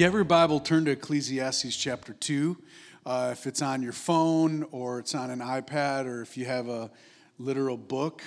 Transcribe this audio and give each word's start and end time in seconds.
You 0.00 0.06
have 0.06 0.14
your 0.14 0.24
Bible, 0.24 0.60
turn 0.60 0.86
to 0.86 0.92
Ecclesiastes 0.92 1.76
chapter 1.76 2.14
2. 2.14 2.56
Uh, 3.04 3.28
if 3.32 3.46
it's 3.46 3.60
on 3.60 3.82
your 3.82 3.92
phone 3.92 4.62
or 4.70 4.98
it's 4.98 5.14
on 5.14 5.28
an 5.28 5.40
iPad 5.40 6.06
or 6.06 6.22
if 6.22 6.38
you 6.38 6.46
have 6.46 6.70
a 6.70 6.90
literal 7.38 7.76
book 7.76 8.22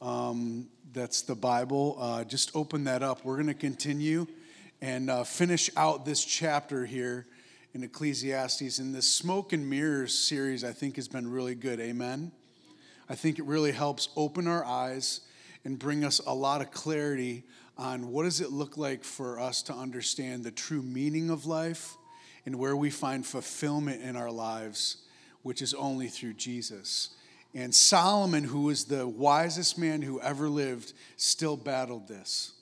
um, 0.00 0.68
that's 0.92 1.22
the 1.22 1.34
Bible, 1.34 1.96
uh, 1.98 2.22
just 2.22 2.54
open 2.54 2.84
that 2.84 3.02
up. 3.02 3.24
We're 3.24 3.34
going 3.34 3.48
to 3.48 3.54
continue 3.54 4.28
and 4.80 5.10
uh, 5.10 5.24
finish 5.24 5.68
out 5.76 6.04
this 6.04 6.24
chapter 6.24 6.86
here 6.86 7.26
in 7.74 7.82
Ecclesiastes. 7.82 8.78
And 8.78 8.94
this 8.94 9.12
Smoke 9.12 9.52
and 9.52 9.68
Mirrors 9.68 10.16
series, 10.16 10.62
I 10.62 10.70
think, 10.70 10.94
has 10.94 11.08
been 11.08 11.28
really 11.28 11.56
good. 11.56 11.80
Amen. 11.80 12.30
I 13.08 13.16
think 13.16 13.40
it 13.40 13.44
really 13.44 13.72
helps 13.72 14.08
open 14.14 14.46
our 14.46 14.64
eyes 14.64 15.22
and 15.64 15.80
bring 15.80 16.04
us 16.04 16.20
a 16.28 16.32
lot 16.32 16.60
of 16.60 16.70
clarity 16.70 17.42
on 17.78 18.10
what 18.10 18.24
does 18.24 18.40
it 18.40 18.50
look 18.50 18.76
like 18.76 19.04
for 19.04 19.38
us 19.38 19.62
to 19.62 19.72
understand 19.72 20.42
the 20.42 20.50
true 20.50 20.82
meaning 20.82 21.30
of 21.30 21.46
life 21.46 21.96
and 22.44 22.56
where 22.56 22.76
we 22.76 22.90
find 22.90 23.24
fulfillment 23.24 24.02
in 24.02 24.16
our 24.16 24.30
lives, 24.30 24.98
which 25.42 25.62
is 25.62 25.74
only 25.74 26.08
through 26.08 26.34
Jesus. 26.34 27.10
And 27.54 27.74
Solomon, 27.74 28.44
who 28.44 28.62
was 28.62 28.84
the 28.84 29.06
wisest 29.06 29.78
man 29.78 30.02
who 30.02 30.20
ever 30.20 30.48
lived, 30.48 30.92
still 31.16 31.56
battled 31.56 32.08
this 32.08 32.52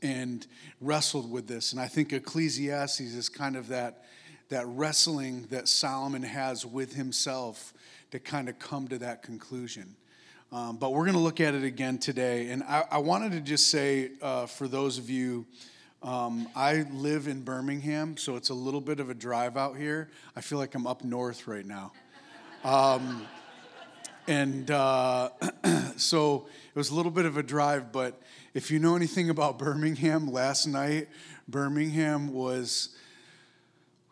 and 0.00 0.46
wrestled 0.80 1.30
with 1.30 1.48
this. 1.48 1.72
And 1.72 1.80
I 1.80 1.88
think 1.88 2.12
Ecclesiastes 2.12 3.00
is 3.00 3.28
kind 3.28 3.56
of 3.56 3.68
that, 3.68 4.04
that 4.48 4.66
wrestling 4.66 5.46
that 5.50 5.66
Solomon 5.66 6.22
has 6.22 6.64
with 6.64 6.94
himself 6.94 7.74
to 8.10 8.20
kind 8.20 8.48
of 8.48 8.58
come 8.58 8.86
to 8.88 8.98
that 8.98 9.22
conclusion. 9.22 9.96
Um, 10.54 10.76
but 10.76 10.92
we're 10.92 11.02
going 11.02 11.16
to 11.16 11.20
look 11.20 11.40
at 11.40 11.54
it 11.54 11.64
again 11.64 11.98
today. 11.98 12.50
And 12.50 12.62
I, 12.62 12.84
I 12.88 12.98
wanted 12.98 13.32
to 13.32 13.40
just 13.40 13.70
say 13.70 14.12
uh, 14.22 14.46
for 14.46 14.68
those 14.68 14.98
of 14.98 15.10
you, 15.10 15.46
um, 16.00 16.46
I 16.54 16.86
live 16.92 17.26
in 17.26 17.42
Birmingham, 17.42 18.16
so 18.16 18.36
it's 18.36 18.50
a 18.50 18.54
little 18.54 18.80
bit 18.80 19.00
of 19.00 19.10
a 19.10 19.14
drive 19.14 19.56
out 19.56 19.76
here. 19.76 20.10
I 20.36 20.42
feel 20.42 20.58
like 20.58 20.76
I'm 20.76 20.86
up 20.86 21.02
north 21.02 21.48
right 21.48 21.66
now. 21.66 21.90
Um, 22.62 23.26
and 24.28 24.70
uh, 24.70 25.30
so 25.96 26.46
it 26.72 26.78
was 26.78 26.90
a 26.90 26.94
little 26.94 27.10
bit 27.10 27.26
of 27.26 27.36
a 27.36 27.42
drive, 27.42 27.90
but 27.90 28.22
if 28.54 28.70
you 28.70 28.78
know 28.78 28.94
anything 28.94 29.30
about 29.30 29.58
Birmingham, 29.58 30.30
last 30.30 30.68
night, 30.68 31.08
Birmingham 31.48 32.32
was. 32.32 32.94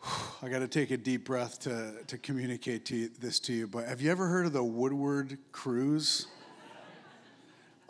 I 0.43 0.49
got 0.49 0.59
to 0.59 0.67
take 0.67 0.91
a 0.91 0.97
deep 0.97 1.25
breath 1.25 1.61
to, 1.61 1.93
to 2.09 2.19
communicate 2.19 2.85
to 2.87 2.97
you, 2.97 3.11
this 3.21 3.39
to 3.41 3.53
you, 3.53 3.69
but 3.69 3.87
have 3.87 4.03
you 4.03 4.11
ever 4.11 4.27
heard 4.27 4.45
of 4.45 4.53
the 4.53 4.65
Woodward 4.65 5.39
Cruise? 5.53 6.27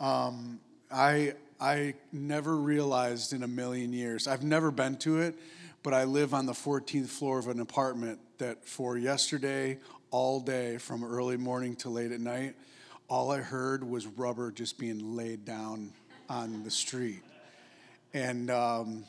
Um, 0.03 0.59
I, 0.91 1.33
I 1.61 1.93
never 2.11 2.57
realized 2.57 3.31
in 3.31 3.41
a 3.41 3.47
million 3.47 3.93
years, 3.93 4.27
I've 4.27 4.43
never 4.43 4.69
been 4.69 4.97
to 4.97 5.21
it, 5.21 5.33
but 5.81 5.93
I 5.93 6.03
live 6.03 6.33
on 6.33 6.45
the 6.45 6.51
14th 6.51 7.07
floor 7.07 7.39
of 7.39 7.47
an 7.47 7.61
apartment 7.61 8.19
that 8.37 8.67
for 8.67 8.97
yesterday, 8.97 9.79
all 10.11 10.41
day, 10.41 10.77
from 10.77 11.05
early 11.05 11.37
morning 11.37 11.77
to 11.77 11.89
late 11.89 12.11
at 12.11 12.19
night, 12.19 12.55
all 13.07 13.31
I 13.31 13.37
heard 13.37 13.81
was 13.81 14.05
rubber 14.05 14.51
just 14.51 14.77
being 14.77 15.15
laid 15.15 15.45
down 15.45 15.93
on 16.29 16.63
the 16.65 16.71
street. 16.71 17.23
And 18.13 18.51
um, 18.51 19.05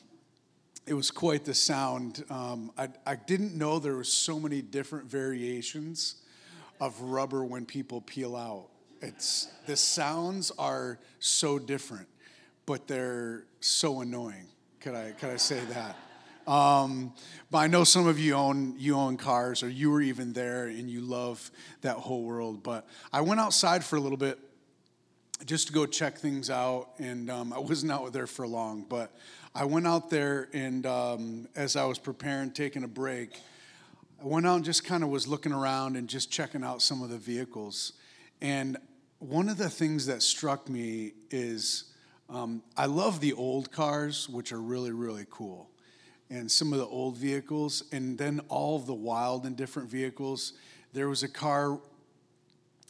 it 0.87 0.95
was 0.95 1.11
quite 1.11 1.45
the 1.45 1.55
sound. 1.55 2.25
Um, 2.31 2.71
I, 2.79 2.89
I 3.05 3.17
didn't 3.17 3.57
know 3.57 3.81
there 3.81 3.97
were 3.97 4.05
so 4.05 4.39
many 4.39 4.63
different 4.63 5.11
variations 5.11 6.23
of 6.81 7.01
rubber 7.01 7.45
when 7.45 7.67
people 7.67 8.01
peel 8.01 8.37
out. 8.37 8.69
It's 9.05 9.49
the 9.67 9.77
sounds 9.77 10.51
are 10.59 10.99
so 11.19 11.59
different, 11.59 12.09
but 12.65 12.89
they're 12.89 13.45
so 13.61 14.01
annoying. 14.01 14.47
Could 14.81 14.95
I 14.95 15.11
could 15.11 15.29
I 15.29 15.37
say 15.37 15.61
that? 15.67 15.97
Um, 16.51 17.13
but 17.51 17.59
I 17.59 17.67
know 17.67 17.85
some 17.85 18.07
of 18.07 18.19
you 18.19 18.35
own 18.35 18.77
you 18.79 18.97
own 18.97 19.19
cars, 19.19 19.63
or 19.63 19.69
you 19.69 19.91
were 19.91 20.01
even 20.01 20.33
there, 20.33 20.67
and 20.67 20.89
you 20.89 21.03
love 21.03 21.51
that 21.83 21.97
whole 21.97 22.23
world. 22.23 22.63
But 22.63 22.87
I 23.13 23.21
went 23.21 23.41
outside 23.41 23.85
for 23.85 23.97
a 23.97 24.01
little 24.01 24.17
bit 24.17 24.39
just 25.45 25.67
to 25.67 25.75
go 25.75 25.85
check 25.85 26.17
things 26.17 26.49
out, 26.49 26.89
and 26.99 27.31
um, 27.31 27.53
I 27.53 27.59
wasn't 27.59 27.93
out 27.93 28.11
there 28.15 28.27
for 28.27 28.47
long. 28.47 28.87
But 28.89 29.15
I 29.55 29.67
went 29.67 29.87
out 29.87 30.09
there, 30.09 30.49
and 30.55 30.87
um, 30.87 31.49
as 31.55 31.77
I 31.77 31.85
was 31.85 31.99
preparing, 31.99 32.53
taking 32.53 32.85
a 32.85 32.89
break, 32.89 33.39
I 34.23 34.27
went 34.27 34.47
out 34.47 34.57
and 34.57 34.65
just 34.65 34.83
kind 34.83 35.03
of 35.05 35.11
was 35.11 35.29
looking 35.29 35.53
around 35.53 35.97
and 35.97 36.09
just 36.09 36.31
checking 36.31 36.65
out 36.65 36.81
some 36.81 37.03
of 37.03 37.11
the 37.11 37.19
vehicles. 37.19 37.93
And 38.41 38.79
one 39.29 39.49
of 39.49 39.57
the 39.57 39.71
things 39.71 40.07
that 40.07 40.23
struck 40.23 40.69
me 40.69 41.13
is 41.31 41.85
um, 42.29 42.63
I 42.77 42.87
love 42.87 43.21
the 43.21 43.33
old 43.33 43.73
cars, 43.73 44.29
which 44.29 44.53
are 44.53 44.61
really, 44.61 44.93
really 44.93 45.27
cool. 45.31 45.71
And 46.29 46.51
some 46.51 46.73
of 46.73 46.79
the 46.79 46.87
old 46.87 47.17
vehicles, 47.17 47.85
and 47.91 48.19
then 48.19 48.41
all 48.49 48.79
the 48.79 48.95
wild 48.95 49.47
and 49.47 49.57
different 49.57 49.89
vehicles. 49.89 50.53
There 50.93 51.09
was 51.09 51.23
a 51.23 51.29
car 51.29 51.81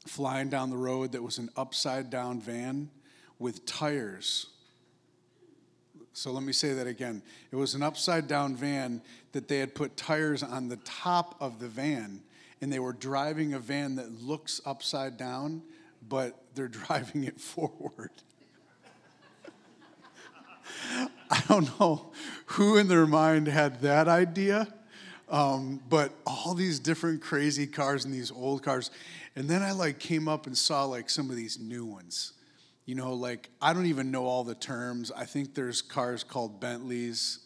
flying 0.06 0.49
down 0.49 0.71
the 0.71 0.77
road 0.77 1.12
that 1.12 1.23
was 1.23 1.39
an 1.39 1.50
upside 1.56 2.11
down 2.11 2.41
van 2.41 2.91
with 3.39 3.65
tires. 3.65 4.47
So 6.12 6.33
let 6.33 6.43
me 6.43 6.53
say 6.53 6.75
that 6.75 6.87
again. 6.87 7.23
It 7.50 7.56
was 7.56 7.75
an 7.75 7.83
upside 7.83 8.27
down 8.27 8.56
van 8.56 9.03
that 9.33 9.49
they 9.49 9.59
had 9.59 9.75
put 9.75 9.97
tires 9.97 10.43
on 10.43 10.69
the 10.69 10.77
top 10.78 11.37
of 11.41 11.61
the 11.61 11.69
van, 11.69 12.23
and 12.61 12.73
they 12.73 12.78
were 12.78 12.93
driving 12.93 13.55
a 13.55 13.59
van 13.59 13.97
that 13.97 14.23
looks 14.23 14.61
upside 14.65 15.17
down, 15.17 15.62
but 16.09 16.41
they're 16.54 16.69
driving 16.69 17.25
it 17.25 17.41
forward. 17.41 18.10
I 21.31 21.42
don't 21.48 21.78
know 21.78 22.12
who 22.47 22.76
in 22.76 22.88
their 22.88 23.06
mind 23.06 23.48
had 23.48 23.81
that 23.82 24.09
idea, 24.09 24.72
um, 25.28 25.81
but 25.88 26.12
all 26.26 26.54
these 26.54 26.78
different 26.78 27.22
crazy 27.22 27.66
cars 27.66 28.04
and 28.04 28.14
these 28.14 28.31
old 28.31 28.62
cars. 28.62 28.91
And 29.37 29.48
then 29.48 29.62
I 29.62 29.72
like 29.72 29.98
came 29.98 30.28
up 30.28 30.47
and 30.47 30.56
saw 30.56 30.84
like 30.84 31.10
some 31.10 31.31
of 31.31 31.37
these 31.37 31.59
new 31.59 31.84
ones. 31.84 32.32
You 32.87 32.94
know, 32.94 33.14
like 33.14 33.50
I 33.60 33.72
don't 33.72 33.87
even 33.87 34.10
know 34.10 34.26
all 34.26 34.44
the 34.44 34.54
terms. 34.54 35.10
I 35.10 35.25
think 35.25 35.54
there's 35.54 35.81
cars 35.81 36.22
called 36.22 36.60
Bentleys 36.60 37.41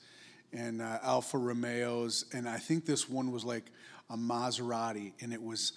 and 0.53 0.83
uh, 0.83 0.99
Alfa 1.03 1.39
Romeos, 1.39 2.25
and 2.33 2.49
I 2.49 2.59
think 2.59 2.87
this 2.87 3.09
one 3.09 3.31
was 3.31 3.45
like 3.45 3.65
a 4.11 4.17
Maserati, 4.17 5.13
and 5.21 5.33
it 5.33 5.43
was 5.43 5.75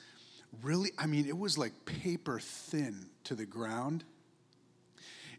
really, 0.62 0.92
I 0.98 1.08
mean, 1.08 1.28
it 1.28 1.38
was 1.38 1.58
like 1.58 1.74
paper 1.86 2.40
thin 2.40 3.06
to 3.26 3.36
the 3.36 3.46
ground. 3.46 4.04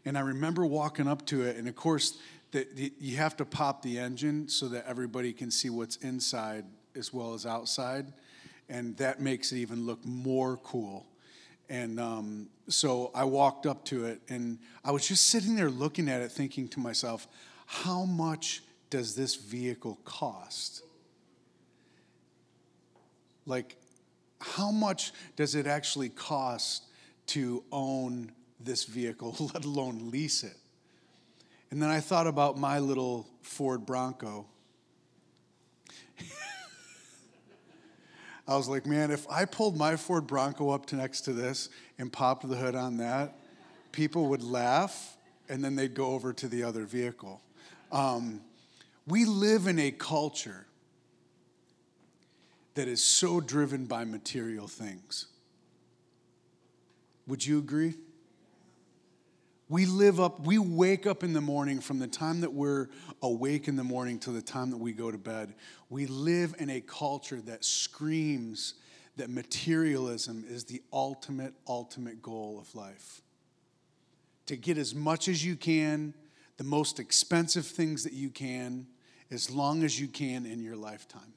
And 0.05 0.17
I 0.17 0.21
remember 0.21 0.65
walking 0.65 1.07
up 1.07 1.25
to 1.27 1.43
it, 1.43 1.55
and 1.55 1.67
of 1.67 1.75
course, 1.75 2.17
the, 2.51 2.67
the, 2.73 2.93
you 2.99 3.17
have 3.17 3.37
to 3.37 3.45
pop 3.45 3.81
the 3.81 3.97
engine 3.99 4.47
so 4.49 4.67
that 4.67 4.85
everybody 4.87 5.33
can 5.33 5.49
see 5.49 5.69
what's 5.69 5.95
inside 5.97 6.65
as 6.95 7.13
well 7.13 7.33
as 7.33 7.45
outside, 7.45 8.11
and 8.69 8.95
that 8.97 9.21
makes 9.21 9.51
it 9.51 9.57
even 9.57 9.85
look 9.85 10.03
more 10.05 10.57
cool. 10.57 11.05
And 11.69 11.99
um, 11.99 12.49
so 12.67 13.11
I 13.15 13.23
walked 13.23 13.65
up 13.65 13.85
to 13.85 14.05
it, 14.05 14.21
and 14.29 14.59
I 14.83 14.91
was 14.91 15.07
just 15.07 15.29
sitting 15.29 15.55
there 15.55 15.69
looking 15.69 16.09
at 16.09 16.21
it, 16.21 16.31
thinking 16.31 16.67
to 16.69 16.79
myself, 16.79 17.27
how 17.65 18.03
much 18.03 18.61
does 18.89 19.15
this 19.15 19.35
vehicle 19.35 19.97
cost? 20.03 20.83
Like, 23.45 23.77
how 24.43 24.71
much 24.71 25.13
does 25.35 25.55
it 25.55 25.65
actually 25.67 26.09
cost 26.09 26.83
to 27.27 27.63
own 27.71 28.31
this 28.59 28.83
vehicle, 28.83 29.35
let 29.53 29.65
alone 29.65 30.11
lease 30.11 30.43
it? 30.43 30.57
And 31.71 31.81
then 31.81 31.89
I 31.89 32.01
thought 32.01 32.27
about 32.27 32.57
my 32.57 32.79
little 32.79 33.27
Ford 33.41 33.85
Bronco. 33.85 34.45
I 38.47 38.55
was 38.55 38.67
like, 38.67 38.85
man, 38.85 39.09
if 39.11 39.27
I 39.29 39.45
pulled 39.45 39.77
my 39.77 39.95
Ford 39.95 40.27
Bronco 40.27 40.69
up 40.69 40.85
to 40.87 40.95
next 40.95 41.21
to 41.21 41.33
this 41.33 41.69
and 41.97 42.13
popped 42.13 42.47
the 42.47 42.55
hood 42.55 42.75
on 42.75 42.97
that, 42.97 43.39
people 43.91 44.27
would 44.27 44.43
laugh 44.43 45.17
and 45.49 45.63
then 45.63 45.75
they'd 45.75 45.95
go 45.95 46.07
over 46.07 46.33
to 46.33 46.47
the 46.47 46.63
other 46.63 46.83
vehicle. 46.85 47.41
Um, 47.91 48.41
we 49.07 49.25
live 49.25 49.67
in 49.67 49.79
a 49.79 49.91
culture 49.91 50.67
that 52.75 52.87
is 52.87 53.03
so 53.03 53.39
driven 53.39 53.85
by 53.85 54.05
material 54.05 54.67
things. 54.67 55.27
Would 57.27 57.45
you 57.45 57.59
agree? 57.59 57.95
We 59.69 59.85
live 59.85 60.19
up, 60.19 60.45
we 60.45 60.57
wake 60.57 61.07
up 61.07 61.23
in 61.23 61.33
the 61.33 61.41
morning 61.41 61.79
from 61.79 61.99
the 61.99 62.07
time 62.07 62.41
that 62.41 62.53
we're 62.53 62.89
awake 63.21 63.67
in 63.67 63.75
the 63.75 63.83
morning 63.83 64.19
to 64.19 64.31
the 64.31 64.41
time 64.41 64.69
that 64.71 64.77
we 64.77 64.91
go 64.91 65.09
to 65.09 65.17
bed. 65.17 65.55
We 65.89 66.05
live 66.05 66.53
in 66.59 66.69
a 66.69 66.81
culture 66.81 67.41
that 67.41 67.63
screams 67.63 68.75
that 69.15 69.29
materialism 69.29 70.43
is 70.47 70.65
the 70.65 70.81
ultimate, 70.91 71.53
ultimate 71.67 72.21
goal 72.21 72.59
of 72.59 72.73
life. 72.75 73.21
To 74.47 74.57
get 74.57 74.77
as 74.77 74.93
much 74.93 75.27
as 75.27 75.45
you 75.45 75.55
can, 75.55 76.13
the 76.57 76.63
most 76.63 76.99
expensive 76.99 77.65
things 77.65 78.03
that 78.03 78.13
you 78.13 78.29
can, 78.29 78.87
as 79.31 79.49
long 79.49 79.83
as 79.83 79.99
you 79.99 80.07
can 80.07 80.45
in 80.45 80.61
your 80.61 80.75
lifetime. 80.75 81.33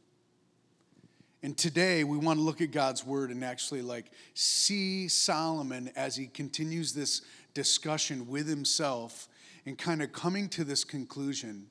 And 1.43 1.57
today 1.57 2.03
we 2.03 2.17
want 2.17 2.39
to 2.39 2.43
look 2.43 2.61
at 2.61 2.71
God's 2.71 3.05
word 3.05 3.31
and 3.31 3.45
actually 3.45 3.83
like 3.83 4.11
see 4.35 5.09
Solomon 5.09 5.91
as 5.95 6.17
he 6.17 6.27
continues 6.27 6.93
this 6.93 7.23
discussion 7.55 8.27
with 8.27 8.49
himself 8.49 9.29
and 9.65 9.77
kind 9.77 10.03
of 10.03 10.13
coming 10.13 10.49
to 10.51 10.65
this 10.65 10.85
conclusion 10.85 11.67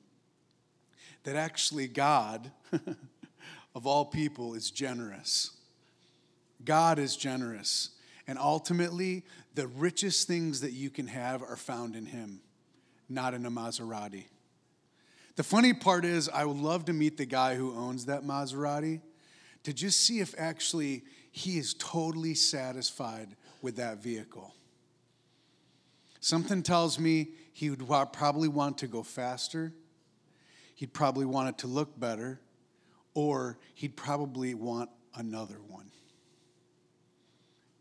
that 1.24 1.34
actually 1.34 1.88
God, 1.88 2.52
of 3.74 3.86
all 3.86 4.04
people, 4.04 4.54
is 4.54 4.70
generous. 4.70 5.50
God 6.64 6.98
is 6.98 7.16
generous. 7.16 7.90
And 8.28 8.38
ultimately, 8.38 9.24
the 9.54 9.66
richest 9.66 10.28
things 10.28 10.60
that 10.60 10.72
you 10.72 10.90
can 10.90 11.06
have 11.08 11.42
are 11.42 11.56
found 11.56 11.96
in 11.96 12.06
Him, 12.06 12.40
not 13.08 13.34
in 13.34 13.46
a 13.46 13.50
Maserati. 13.50 14.26
The 15.36 15.42
funny 15.42 15.72
part 15.72 16.04
is, 16.04 16.28
I 16.28 16.44
would 16.44 16.56
love 16.56 16.86
to 16.86 16.92
meet 16.92 17.16
the 17.16 17.26
guy 17.26 17.56
who 17.56 17.74
owns 17.74 18.06
that 18.06 18.22
Maserati 18.22 19.00
to 19.66 19.72
just 19.72 20.06
see 20.06 20.20
if 20.20 20.32
actually 20.38 21.02
he 21.32 21.58
is 21.58 21.74
totally 21.74 22.34
satisfied 22.34 23.34
with 23.62 23.74
that 23.74 24.00
vehicle. 24.00 24.54
Something 26.20 26.62
tells 26.62 27.00
me 27.00 27.30
he 27.52 27.70
would 27.70 27.84
probably 28.12 28.46
want 28.46 28.78
to 28.78 28.86
go 28.86 29.02
faster, 29.02 29.72
he'd 30.76 30.92
probably 30.92 31.26
want 31.26 31.48
it 31.48 31.58
to 31.58 31.66
look 31.66 31.98
better, 31.98 32.40
or 33.12 33.58
he'd 33.74 33.96
probably 33.96 34.54
want 34.54 34.88
another 35.16 35.58
one. 35.66 35.90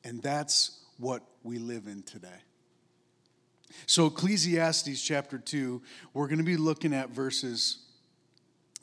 And 0.04 0.24
that's 0.24 0.80
what 0.98 1.22
we 1.44 1.60
live 1.60 1.86
in 1.86 2.02
today. 2.02 2.42
So, 3.86 4.08
Ecclesiastes 4.08 5.04
chapter 5.04 5.38
2, 5.38 5.84
we're 6.16 6.28
going 6.28 6.40
to 6.40 6.44
be 6.44 6.58
looking 6.58 6.96
at 6.96 7.12
verses 7.12 7.85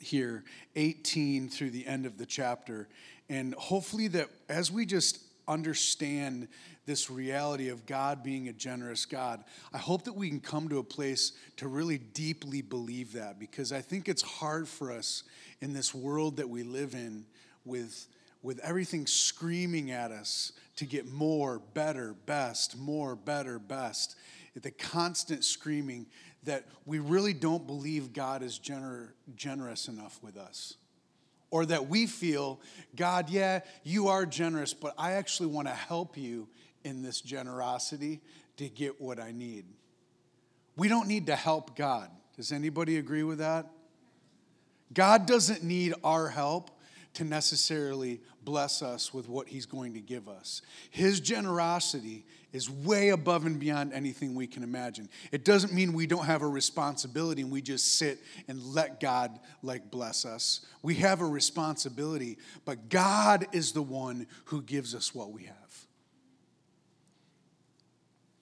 here, 0.03 0.43
18 0.75 1.49
through 1.49 1.71
the 1.71 1.85
end 1.87 2.05
of 2.05 2.17
the 2.17 2.25
chapter. 2.25 2.87
And 3.29 3.53
hopefully, 3.55 4.07
that 4.09 4.29
as 4.49 4.71
we 4.71 4.85
just 4.85 5.19
understand 5.47 6.47
this 6.85 7.09
reality 7.09 7.69
of 7.69 7.85
God 7.85 8.23
being 8.23 8.49
a 8.49 8.53
generous 8.53 9.05
God, 9.05 9.43
I 9.73 9.77
hope 9.77 10.03
that 10.03 10.13
we 10.13 10.29
can 10.29 10.39
come 10.39 10.67
to 10.69 10.79
a 10.79 10.83
place 10.83 11.31
to 11.57 11.67
really 11.67 11.97
deeply 11.97 12.61
believe 12.61 13.13
that 13.13 13.39
because 13.39 13.71
I 13.71 13.81
think 13.81 14.09
it's 14.09 14.21
hard 14.21 14.67
for 14.67 14.91
us 14.91 15.23
in 15.61 15.73
this 15.73 15.95
world 15.95 16.37
that 16.37 16.49
we 16.49 16.63
live 16.63 16.93
in 16.93 17.25
with, 17.63 18.07
with 18.41 18.59
everything 18.59 19.07
screaming 19.07 19.91
at 19.91 20.11
us 20.11 20.51
to 20.75 20.85
get 20.85 21.07
more, 21.07 21.59
better, 21.73 22.15
best, 22.25 22.77
more, 22.77 23.15
better, 23.15 23.59
best. 23.59 24.15
The 24.55 24.71
constant 24.71 25.45
screaming 25.45 26.07
that 26.45 26.65
we 26.85 26.99
really 26.99 27.33
don't 27.33 27.65
believe 27.65 28.13
God 28.13 28.43
is 28.43 28.59
gener- 28.59 29.09
generous 29.35 29.87
enough 29.87 30.19
with 30.21 30.37
us. 30.37 30.75
Or 31.49 31.65
that 31.67 31.87
we 31.87 32.07
feel, 32.07 32.59
God, 32.95 33.29
yeah, 33.29 33.59
you 33.83 34.07
are 34.07 34.25
generous, 34.25 34.73
but 34.73 34.95
I 34.97 35.13
actually 35.13 35.47
want 35.47 35.67
to 35.67 35.73
help 35.73 36.17
you 36.17 36.47
in 36.83 37.03
this 37.03 37.21
generosity 37.21 38.21
to 38.57 38.67
get 38.69 38.99
what 38.99 39.19
I 39.19 39.31
need. 39.31 39.65
We 40.75 40.87
don't 40.87 41.07
need 41.07 41.27
to 41.27 41.35
help 41.35 41.75
God. 41.75 42.09
Does 42.35 42.51
anybody 42.51 42.97
agree 42.97 43.23
with 43.23 43.37
that? 43.37 43.67
God 44.91 45.27
doesn't 45.27 45.63
need 45.63 45.93
our 46.03 46.27
help 46.27 46.71
to 47.13 47.23
necessarily 47.23 48.21
bless 48.43 48.81
us 48.81 49.13
with 49.13 49.29
what 49.29 49.47
he's 49.47 49.65
going 49.65 49.93
to 49.93 50.01
give 50.01 50.27
us. 50.27 50.61
His 50.89 51.19
generosity 51.19 52.25
is 52.53 52.69
way 52.69 53.09
above 53.09 53.45
and 53.45 53.59
beyond 53.59 53.91
anything 53.91 54.35
we 54.35 54.47
can 54.47 54.63
imagine. 54.63 55.09
It 55.31 55.43
doesn't 55.43 55.73
mean 55.73 55.91
we 55.91 56.07
don't 56.07 56.25
have 56.25 56.43
a 56.43 56.47
responsibility 56.47 57.41
and 57.41 57.51
we 57.51 57.61
just 57.61 57.95
sit 57.95 58.19
and 58.47 58.61
let 58.61 58.99
God 58.99 59.39
like 59.63 59.91
bless 59.91 60.23
us. 60.23 60.61
We 60.83 60.95
have 60.95 61.19
a 61.19 61.25
responsibility, 61.25 62.37
but 62.63 62.89
God 62.89 63.47
is 63.51 63.71
the 63.73 63.81
one 63.81 64.27
who 64.45 64.61
gives 64.61 64.93
us 64.93 65.13
what 65.13 65.31
we 65.31 65.43
have. 65.43 65.57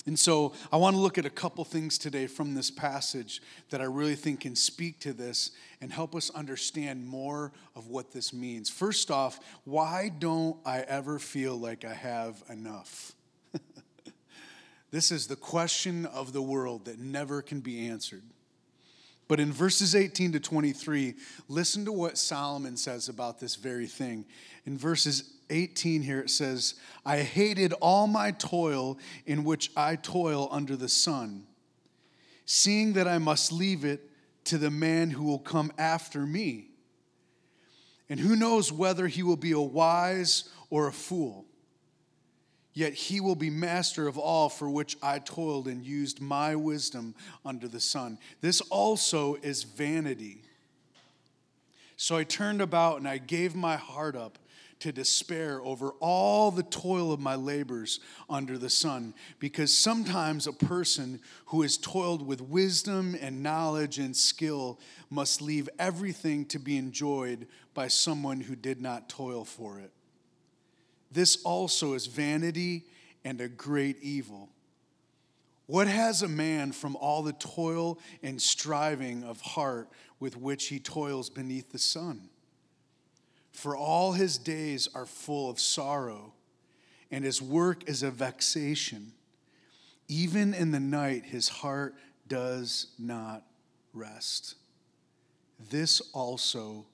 And 0.08 0.18
so 0.18 0.54
I 0.72 0.78
want 0.78 0.96
to 0.96 1.00
look 1.00 1.20
at 1.20 1.28
a 1.28 1.30
couple 1.30 1.64
things 1.64 1.98
today 1.98 2.26
from 2.26 2.56
this 2.56 2.72
passage 2.72 3.42
that 3.70 3.82
I 3.82 3.86
really 3.86 4.16
think 4.16 4.42
can 4.42 4.56
speak 4.56 5.00
to 5.02 5.14
this 5.14 5.52
and 5.80 5.94
help 5.94 6.16
us 6.16 6.32
understand 6.32 7.06
more 7.08 7.54
of 7.76 7.88
what 7.88 8.12
this 8.12 8.34
means. 8.34 8.70
First 8.70 9.12
off, 9.12 9.40
why 9.64 10.10
don't 10.10 10.58
I 10.66 10.80
ever 10.80 11.20
feel 11.20 11.56
like 11.56 11.86
I 11.86 11.94
have 11.94 12.44
enough? 12.50 13.14
This 14.92 15.12
is 15.12 15.28
the 15.28 15.36
question 15.36 16.06
of 16.06 16.34
the 16.34 16.42
world 16.42 16.86
that 16.86 17.00
never 17.00 17.42
can 17.42 17.62
be 17.62 17.88
answered. 17.88 18.24
But 19.28 19.40
in 19.40 19.54
verses 19.54 19.96
18 19.96 20.34
to 20.34 20.42
23, 20.42 21.14
listen 21.48 21.86
to 21.86 21.94
what 21.94 22.18
Solomon 22.18 22.76
says 22.76 23.08
about 23.08 23.40
this 23.40 23.56
very 23.56 23.88
thing. 23.88 24.26
In 24.66 24.78
verses 24.78 25.32
18 25.50 26.02
here, 26.02 26.20
it 26.20 26.30
says, 26.30 26.76
I 27.06 27.20
hated 27.20 27.72
all 27.80 28.08
my 28.08 28.32
toil 28.32 29.00
in 29.26 29.46
which 29.46 29.72
I 29.78 29.96
toil 29.96 30.50
under 30.52 30.76
the 30.76 30.90
sun, 30.90 31.46
seeing 32.46 32.92
that 32.94 33.08
I 33.08 33.20
must 33.20 33.54
leave 33.54 33.86
it 33.86 34.10
to 34.46 34.58
the 34.58 34.70
man 34.70 35.12
who 35.12 35.24
will 35.24 35.40
come 35.40 35.72
after 35.78 36.26
me. 36.26 36.68
And 38.10 38.20
who 38.20 38.36
knows 38.36 38.70
whether 38.70 39.08
he 39.08 39.24
will 39.24 39.38
be 39.38 39.54
a 39.54 39.62
wise 39.62 40.50
or 40.70 40.88
a 40.88 40.92
fool? 40.92 41.46
Yet 42.74 42.94
he 42.94 43.20
will 43.20 43.36
be 43.36 43.50
master 43.50 44.08
of 44.08 44.18
all 44.18 44.48
for 44.48 44.70
which 44.70 44.98
I 45.04 45.20
toiled 45.20 45.68
and 45.68 45.84
used 45.84 46.22
my 46.22 46.56
wisdom 46.56 47.16
under 47.46 47.68
the 47.68 47.82
sun. 47.82 48.18
This 48.40 48.62
also 48.70 49.36
is 49.36 49.64
vanity. 49.64 50.42
So 51.98 52.16
I 52.16 52.24
turned 52.24 52.62
about 52.62 52.98
and 52.98 53.08
I 53.08 53.18
gave 53.18 53.56
my 53.56 53.76
heart 53.76 54.16
up 54.16 54.38
to 54.80 54.92
despair 54.92 55.62
over 55.62 55.92
all 56.00 56.50
the 56.50 56.64
toil 56.64 57.12
of 57.12 57.20
my 57.20 57.36
labors 57.36 58.00
under 58.28 58.58
the 58.58 58.70
sun, 58.70 59.14
because 59.38 59.78
sometimes 59.78 60.48
a 60.48 60.54
person 60.54 61.20
who 61.48 61.62
has 61.62 61.78
toiled 61.78 62.26
with 62.26 62.42
wisdom 62.42 63.16
and 63.22 63.44
knowledge 63.44 64.00
and 64.00 64.16
skill 64.16 64.80
must 65.12 65.40
leave 65.40 65.70
everything 65.78 66.46
to 66.46 66.58
be 66.58 66.78
enjoyed 66.78 67.48
by 67.76 67.88
someone 67.88 68.42
who 68.42 68.56
did 68.56 68.82
not 68.82 69.08
toil 69.08 69.46
for 69.46 69.78
it. 69.80 69.92
This 71.12 71.42
also 71.44 71.94
is 71.94 72.08
vanity 72.08 72.86
and 73.24 73.42
a 73.42 73.48
great 73.48 73.98
evil. 74.02 74.50
What 75.68 75.88
has 75.88 76.22
a 76.22 76.28
man 76.28 76.72
from 76.72 76.96
all 76.98 77.22
the 77.24 77.34
toil 77.34 78.00
and 78.24 78.42
striving 78.42 79.24
of 79.24 79.40
heart 79.42 79.90
with 80.20 80.36
which 80.36 80.68
he 80.68 80.80
toils 80.80 81.30
beneath 81.30 81.72
the 81.72 81.80
sun? 81.80 82.30
For 83.52 83.76
all 83.76 84.14
his 84.14 84.38
days 84.38 84.90
are 84.94 85.06
full 85.06 85.50
of 85.50 85.60
sorrow, 85.60 86.34
and 87.10 87.24
his 87.24 87.42
work 87.42 87.88
is 87.90 88.04
a 88.04 88.12
vexation. 88.12 89.14
Even 90.08 90.54
in 90.54 90.72
the 90.72 90.80
night, 90.80 91.26
his 91.26 91.48
heart 91.48 91.96
does 92.28 92.88
not 92.98 93.44
rest. 93.94 94.56
This 95.70 96.02
also 96.14 96.86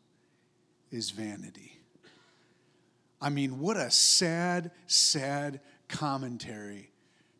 is 0.92 1.12
vanity. 1.12 1.77
I 3.22 3.30
mean, 3.30 3.60
what 3.60 3.78
a 3.78 3.90
sad, 3.90 4.72
sad 4.86 5.60
commentary 5.88 6.92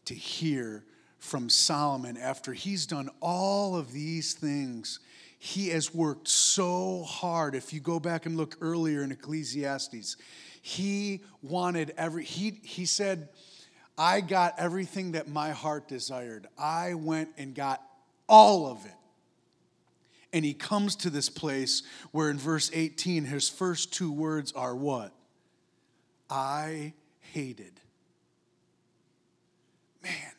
to 0.06 0.14
hear 0.14 0.84
from 1.20 1.50
Solomon 1.50 2.18
after 2.18 2.54
he's 2.54 2.86
done 2.86 3.10
all 3.22 3.76
of 3.76 3.92
these 3.92 4.34
things 4.34 5.00
he 5.40 5.70
has 5.70 5.94
worked 5.94 6.28
so 6.28 7.04
hard. 7.04 7.54
If 7.56 7.74
you 7.74 7.80
go 7.80 8.00
back 8.00 8.26
and 8.26 8.38
look 8.38 8.58
earlier 8.60 9.04
in 9.04 9.12
Ecclesiastes, 9.12 10.18
he 10.62 11.22
wanted 11.42 11.94
every, 11.98 12.24
he, 12.24 12.60
he 12.64 12.86
said, 12.86 13.30
I 13.98 14.22
got 14.22 14.56
everything 14.58 15.14
that 15.14 15.28
my 15.28 15.52
heart 15.52 15.88
desired. 15.88 16.48
I 16.58 16.96
went 16.96 17.30
and 17.38 17.54
got 17.54 17.82
all 18.28 18.68
of 18.68 18.86
it. 18.86 18.92
And 20.34 20.44
he 20.44 20.54
comes 20.54 20.96
to 20.98 21.10
this 21.10 21.30
place 21.30 21.84
where 22.12 22.30
in 22.30 22.38
verse 22.38 22.70
18, 22.74 23.26
his 23.26 23.48
first 23.48 23.94
two 23.94 24.12
words 24.12 24.52
are 24.52 24.76
what? 24.76 25.14
I 26.30 26.94
hated. 27.34 27.80
Man, 30.04 30.32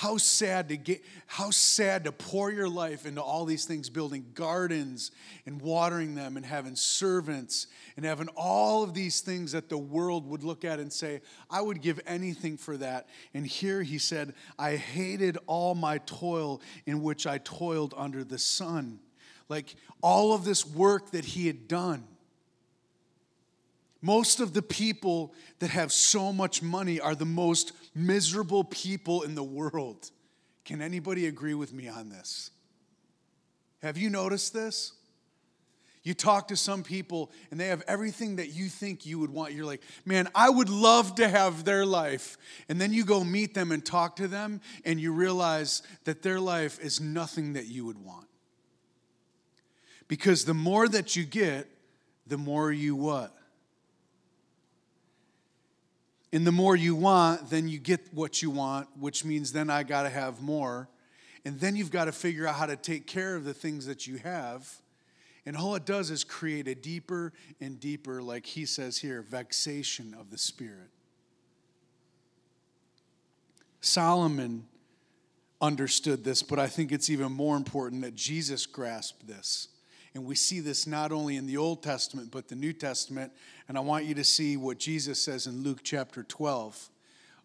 how 0.00 0.16
sad 0.16 0.70
to 0.70 0.78
get 0.78 1.02
how 1.26 1.50
sad 1.50 2.04
to 2.04 2.12
pour 2.12 2.50
your 2.50 2.70
life 2.70 3.04
into 3.04 3.20
all 3.20 3.44
these 3.44 3.66
things 3.66 3.90
building 3.90 4.24
gardens 4.32 5.10
and 5.44 5.60
watering 5.60 6.14
them 6.14 6.38
and 6.38 6.46
having 6.46 6.74
servants 6.74 7.66
and 7.96 8.06
having 8.06 8.28
all 8.34 8.82
of 8.82 8.94
these 8.94 9.20
things 9.20 9.52
that 9.52 9.68
the 9.68 9.76
world 9.76 10.26
would 10.26 10.42
look 10.42 10.64
at 10.64 10.80
and 10.80 10.90
say 10.90 11.20
i 11.50 11.60
would 11.60 11.82
give 11.82 12.00
anything 12.06 12.56
for 12.56 12.78
that. 12.78 13.08
And 13.34 13.46
here 13.46 13.82
he 13.82 13.98
said 13.98 14.32
i 14.58 14.76
hated 14.76 15.36
all 15.46 15.74
my 15.74 15.98
toil 15.98 16.62
in 16.86 17.02
which 17.02 17.26
i 17.26 17.36
toiled 17.36 17.92
under 17.94 18.24
the 18.24 18.38
sun. 18.38 19.00
Like 19.50 19.74
all 20.00 20.32
of 20.32 20.46
this 20.46 20.66
work 20.66 21.10
that 21.10 21.26
he 21.26 21.46
had 21.46 21.68
done 21.68 22.04
most 24.02 24.40
of 24.40 24.54
the 24.54 24.62
people 24.62 25.34
that 25.58 25.70
have 25.70 25.92
so 25.92 26.32
much 26.32 26.62
money 26.62 27.00
are 27.00 27.14
the 27.14 27.26
most 27.26 27.72
miserable 27.94 28.64
people 28.64 29.22
in 29.22 29.34
the 29.34 29.42
world. 29.42 30.10
Can 30.64 30.80
anybody 30.80 31.26
agree 31.26 31.54
with 31.54 31.72
me 31.72 31.88
on 31.88 32.08
this? 32.08 32.50
Have 33.82 33.98
you 33.98 34.10
noticed 34.10 34.52
this? 34.52 34.92
You 36.02 36.14
talk 36.14 36.48
to 36.48 36.56
some 36.56 36.82
people 36.82 37.30
and 37.50 37.60
they 37.60 37.68
have 37.68 37.82
everything 37.86 38.36
that 38.36 38.54
you 38.54 38.68
think 38.68 39.04
you 39.04 39.18
would 39.18 39.30
want. 39.30 39.52
You're 39.52 39.66
like, 39.66 39.82
man, 40.06 40.28
I 40.34 40.48
would 40.48 40.70
love 40.70 41.16
to 41.16 41.28
have 41.28 41.64
their 41.64 41.84
life. 41.84 42.38
And 42.70 42.80
then 42.80 42.92
you 42.92 43.04
go 43.04 43.22
meet 43.22 43.52
them 43.52 43.70
and 43.70 43.84
talk 43.84 44.16
to 44.16 44.26
them 44.26 44.62
and 44.86 44.98
you 44.98 45.12
realize 45.12 45.82
that 46.04 46.22
their 46.22 46.40
life 46.40 46.80
is 46.80 47.00
nothing 47.00 47.52
that 47.52 47.66
you 47.66 47.84
would 47.84 48.02
want. 48.02 48.26
Because 50.08 50.46
the 50.46 50.54
more 50.54 50.88
that 50.88 51.16
you 51.16 51.24
get, 51.24 51.68
the 52.26 52.38
more 52.38 52.72
you 52.72 52.96
what? 52.96 53.34
And 56.32 56.46
the 56.46 56.52
more 56.52 56.76
you 56.76 56.94
want, 56.94 57.50
then 57.50 57.68
you 57.68 57.78
get 57.78 58.14
what 58.14 58.40
you 58.40 58.50
want, 58.50 58.88
which 58.98 59.24
means 59.24 59.52
then 59.52 59.68
I 59.68 59.82
got 59.82 60.04
to 60.04 60.10
have 60.10 60.40
more. 60.40 60.88
And 61.44 61.58
then 61.58 61.74
you've 61.74 61.90
got 61.90 62.04
to 62.04 62.12
figure 62.12 62.46
out 62.46 62.54
how 62.54 62.66
to 62.66 62.76
take 62.76 63.06
care 63.06 63.34
of 63.34 63.44
the 63.44 63.54
things 63.54 63.86
that 63.86 64.06
you 64.06 64.18
have. 64.18 64.72
And 65.46 65.56
all 65.56 65.74
it 65.74 65.86
does 65.86 66.10
is 66.10 66.22
create 66.22 66.68
a 66.68 66.74
deeper 66.74 67.32
and 67.60 67.80
deeper, 67.80 68.22
like 68.22 68.46
he 68.46 68.66
says 68.66 68.98
here, 68.98 69.22
vexation 69.22 70.14
of 70.18 70.30
the 70.30 70.38
spirit. 70.38 70.90
Solomon 73.80 74.66
understood 75.60 76.22
this, 76.22 76.42
but 76.42 76.58
I 76.58 76.66
think 76.66 76.92
it's 76.92 77.10
even 77.10 77.32
more 77.32 77.56
important 77.56 78.02
that 78.02 78.14
Jesus 78.14 78.66
grasped 78.66 79.26
this. 79.26 79.68
And 80.14 80.24
we 80.24 80.34
see 80.34 80.60
this 80.60 80.86
not 80.86 81.12
only 81.12 81.36
in 81.36 81.46
the 81.46 81.56
Old 81.56 81.82
Testament, 81.82 82.30
but 82.30 82.48
the 82.48 82.56
New 82.56 82.72
Testament. 82.72 83.32
And 83.70 83.78
I 83.78 83.82
want 83.82 84.04
you 84.04 84.16
to 84.16 84.24
see 84.24 84.56
what 84.56 84.80
Jesus 84.80 85.22
says 85.22 85.46
in 85.46 85.62
Luke 85.62 85.82
chapter 85.84 86.24
12. 86.24 86.90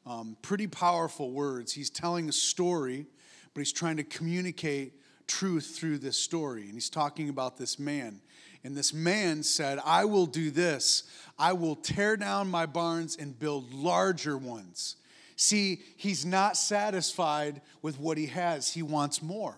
Um, 0.08 0.36
pretty 0.42 0.66
powerful 0.66 1.30
words. 1.30 1.72
He's 1.72 1.92
telling 1.92 2.28
a 2.28 2.32
story, 2.32 3.06
but 3.54 3.62
he's 3.62 3.72
trying 3.72 3.98
to 3.98 4.04
communicate 4.04 4.94
truth 5.28 5.76
through 5.78 6.00
this 6.00 6.18
story. 6.18 6.64
And 6.64 6.74
he's 6.74 6.90
talking 6.90 7.30
about 7.30 7.58
this 7.58 7.78
man. 7.78 8.22
And 8.64 8.76
this 8.76 8.92
man 8.92 9.44
said, 9.44 9.78
I 9.86 10.06
will 10.06 10.26
do 10.26 10.50
this. 10.50 11.04
I 11.38 11.54
will 11.54 11.76
tear 11.76 12.18
down 12.18 12.50
my 12.50 12.66
barns 12.66 13.16
and 13.16 13.38
build 13.38 13.72
larger 13.72 14.36
ones. 14.36 14.96
See, 15.36 15.84
he's 15.96 16.26
not 16.26 16.58
satisfied 16.58 17.62
with 17.84 18.00
what 18.00 18.18
he 18.18 18.26
has, 18.26 18.74
he 18.74 18.82
wants 18.82 19.22
more. 19.22 19.58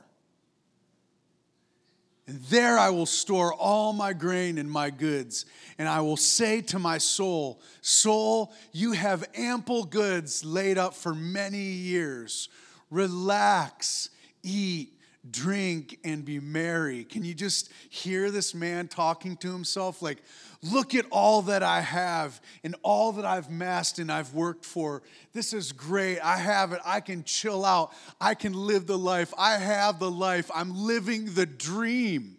And 2.28 2.42
there 2.44 2.78
I 2.78 2.90
will 2.90 3.06
store 3.06 3.54
all 3.54 3.94
my 3.94 4.12
grain 4.12 4.58
and 4.58 4.70
my 4.70 4.90
goods. 4.90 5.46
And 5.78 5.88
I 5.88 6.02
will 6.02 6.18
say 6.18 6.62
to 6.64 6.80
my 6.80 6.98
soul, 6.98 7.62
Soul, 7.82 8.54
you 8.74 8.92
have 8.92 9.30
ample 9.34 9.86
goods 9.86 10.44
laid 10.44 10.78
up 10.78 10.94
for 10.94 11.16
many 11.16 11.64
years. 11.64 12.50
Relax, 12.92 14.10
eat, 14.44 14.97
drink, 15.32 16.00
and 16.04 16.24
be 16.24 16.40
merry. 16.40 17.04
Can 17.04 17.24
you 17.24 17.34
just 17.34 17.72
hear 17.90 18.32
this 18.32 18.54
man 18.54 18.88
talking 18.88 19.38
to 19.38 19.52
himself? 19.52 20.02
Like, 20.02 20.20
Look 20.64 20.96
at 20.96 21.06
all 21.12 21.44
that 21.44 21.62
I 21.62 21.82
have 21.82 22.42
and 22.64 22.76
all 22.82 23.12
that 23.14 23.26
I've 23.26 23.48
amassed 23.48 24.00
and 24.00 24.12
I've 24.12 24.34
worked 24.34 24.66
for. 24.66 25.04
This 25.34 25.54
is 25.54 25.72
great. 25.72 26.20
I 26.20 26.38
have 26.38 26.74
it. 26.74 26.80
I 26.84 27.00
can 27.00 27.24
chill 27.24 27.64
out. 27.64 27.94
I 28.20 28.34
can 28.34 28.54
live 28.54 28.88
the 28.88 28.98
life. 28.98 29.34
I 29.38 29.58
have 29.58 30.00
the 30.00 30.10
life. 30.10 30.50
I'm 30.54 30.76
living 30.76 31.34
the 31.36 31.46
dream. 31.46 32.38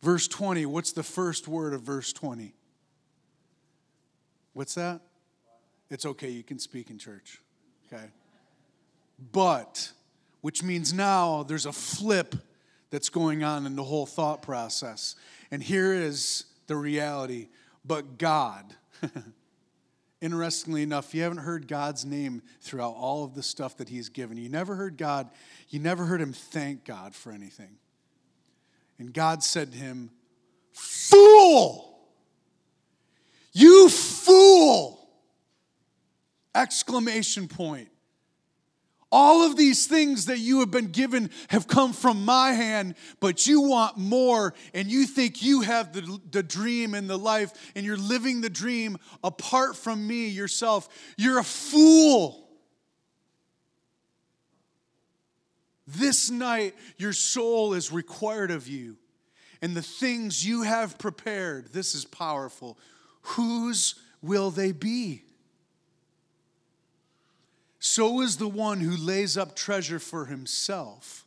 Verse 0.00 0.28
20, 0.28 0.64
what's 0.66 0.92
the 0.92 1.02
first 1.02 1.46
word 1.46 1.74
of 1.74 1.82
verse 1.82 2.12
20? 2.12 2.54
What's 4.54 4.74
that? 4.76 5.00
It's 5.90 6.06
okay, 6.06 6.30
you 6.30 6.42
can 6.42 6.58
speak 6.58 6.90
in 6.90 6.98
church. 6.98 7.40
Okay. 7.92 8.04
But, 9.18 9.92
which 10.40 10.62
means 10.62 10.92
now 10.92 11.42
there's 11.42 11.66
a 11.66 11.72
flip 11.72 12.34
that's 12.90 13.08
going 13.08 13.42
on 13.42 13.66
in 13.66 13.76
the 13.76 13.84
whole 13.84 14.06
thought 14.06 14.42
process. 14.42 15.16
And 15.50 15.62
here 15.62 15.92
is 15.92 16.44
the 16.66 16.76
reality. 16.76 17.48
But 17.84 18.18
God, 18.18 18.74
interestingly 20.20 20.82
enough, 20.82 21.14
you 21.14 21.22
haven't 21.22 21.38
heard 21.38 21.68
God's 21.68 22.04
name 22.04 22.42
throughout 22.60 22.94
all 22.94 23.24
of 23.24 23.34
the 23.34 23.42
stuff 23.42 23.76
that 23.78 23.88
He's 23.88 24.08
given. 24.08 24.36
You 24.36 24.48
never 24.48 24.74
heard 24.74 24.96
God, 24.96 25.28
you 25.68 25.80
never 25.80 26.04
heard 26.04 26.20
Him 26.20 26.32
thank 26.32 26.84
God 26.84 27.14
for 27.14 27.32
anything. 27.32 27.78
And 28.98 29.12
God 29.12 29.42
said 29.42 29.72
to 29.72 29.78
him, 29.78 30.10
Fool! 30.72 31.98
You 33.52 33.88
fool! 33.88 35.08
Exclamation 36.54 37.48
point. 37.48 37.88
All 39.10 39.42
of 39.42 39.56
these 39.56 39.86
things 39.86 40.26
that 40.26 40.38
you 40.38 40.60
have 40.60 40.70
been 40.70 40.88
given 40.88 41.30
have 41.48 41.66
come 41.66 41.94
from 41.94 42.26
my 42.26 42.52
hand, 42.52 42.94
but 43.20 43.46
you 43.46 43.62
want 43.62 43.96
more 43.96 44.52
and 44.74 44.90
you 44.90 45.06
think 45.06 45.42
you 45.42 45.62
have 45.62 45.94
the, 45.94 46.20
the 46.30 46.42
dream 46.42 46.92
and 46.92 47.08
the 47.08 47.16
life 47.16 47.52
and 47.74 47.86
you're 47.86 47.96
living 47.96 48.42
the 48.42 48.50
dream 48.50 48.98
apart 49.24 49.76
from 49.76 50.06
me 50.06 50.28
yourself. 50.28 50.88
You're 51.16 51.38
a 51.38 51.44
fool. 51.44 52.48
This 55.86 56.30
night, 56.30 56.74
your 56.98 57.14
soul 57.14 57.72
is 57.72 57.90
required 57.90 58.50
of 58.50 58.68
you. 58.68 58.98
And 59.62 59.74
the 59.74 59.82
things 59.82 60.46
you 60.46 60.62
have 60.62 60.98
prepared, 60.98 61.72
this 61.72 61.94
is 61.94 62.04
powerful. 62.04 62.78
Whose 63.22 63.94
will 64.20 64.50
they 64.50 64.72
be? 64.72 65.22
So 67.78 68.20
is 68.20 68.36
the 68.36 68.48
one 68.48 68.80
who 68.80 68.96
lays 68.96 69.36
up 69.36 69.54
treasure 69.54 69.98
for 69.98 70.26
himself 70.26 71.24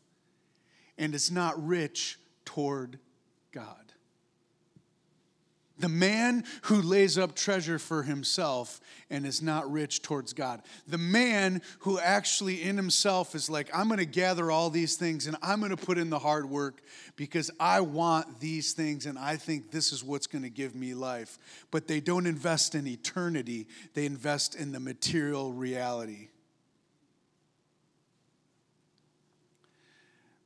and 0.98 1.16
is 1.16 1.32
not 1.32 1.66
rich 1.66 2.20
toward 2.46 3.00
God. 3.52 3.82
The 5.82 5.90
man 5.90 6.44
who 6.64 6.80
lays 6.80 7.18
up 7.18 7.36
treasure 7.36 7.80
for 7.80 8.04
himself 8.04 8.80
and 9.10 9.26
is 9.26 9.42
not 9.42 9.72
rich 9.72 10.04
towards 10.04 10.32
God. 10.32 10.62
The 10.88 11.00
man 11.00 11.64
who 11.80 12.00
actually 12.00 12.62
in 12.62 12.78
himself 12.78 13.34
is 13.34 13.50
like, 13.50 13.68
I'm 13.74 13.88
going 13.88 13.98
to 13.98 14.06
gather 14.06 14.52
all 14.52 14.70
these 14.70 14.96
things 14.96 15.26
and 15.26 15.36
I'm 15.42 15.60
going 15.60 15.76
to 15.76 15.84
put 15.86 15.98
in 15.98 16.12
the 16.12 16.20
hard 16.20 16.48
work 16.48 16.82
because 17.16 17.50
I 17.60 17.82
want 17.82 18.40
these 18.40 18.74
things 18.74 19.08
and 19.08 19.18
I 19.18 19.38
think 19.38 19.72
this 19.72 19.92
is 19.92 20.04
what's 20.04 20.28
going 20.28 20.44
to 20.44 20.52
give 20.52 20.76
me 20.76 20.94
life. 20.94 21.40
But 21.72 21.88
they 21.88 22.00
don't 22.00 22.28
invest 22.28 22.76
in 22.76 22.86
eternity, 22.86 23.68
they 23.96 24.06
invest 24.06 24.54
in 24.54 24.74
the 24.74 24.80
material 24.80 25.52
reality. 25.52 26.28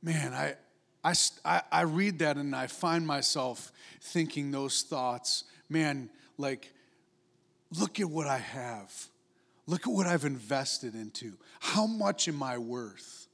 Man, 0.06 0.32
I, 0.32 0.54
I, 1.44 1.62
I 1.72 1.80
read 1.82 2.20
that 2.20 2.36
and 2.36 2.54
I 2.54 2.68
find 2.68 3.04
myself 3.04 3.72
thinking 4.00 4.52
those 4.52 4.82
thoughts. 4.82 5.44
Man, 5.68 6.08
like, 6.38 6.72
look 7.76 7.98
at 7.98 8.08
what 8.08 8.28
I 8.28 8.38
have. 8.38 8.94
Look 9.66 9.88
at 9.88 9.92
what 9.92 10.06
I've 10.06 10.24
invested 10.24 10.94
into. 10.94 11.32
How 11.58 11.88
much 11.88 12.28
am 12.28 12.40
I 12.40 12.56
worth? 12.56 13.26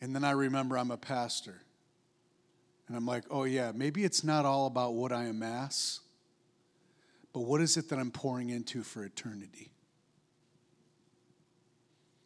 And 0.00 0.14
then 0.14 0.22
I 0.22 0.30
remember 0.30 0.78
I'm 0.78 0.92
a 0.92 0.96
pastor. 0.96 1.60
And 2.86 2.96
I'm 2.96 3.06
like, 3.06 3.24
oh, 3.28 3.42
yeah, 3.42 3.72
maybe 3.74 4.04
it's 4.04 4.22
not 4.22 4.44
all 4.44 4.66
about 4.66 4.94
what 4.94 5.10
I 5.10 5.24
amass, 5.24 5.98
but 7.32 7.40
what 7.40 7.60
is 7.60 7.76
it 7.76 7.88
that 7.88 7.98
I'm 7.98 8.12
pouring 8.12 8.50
into 8.50 8.84
for 8.84 9.02
eternity? 9.02 9.72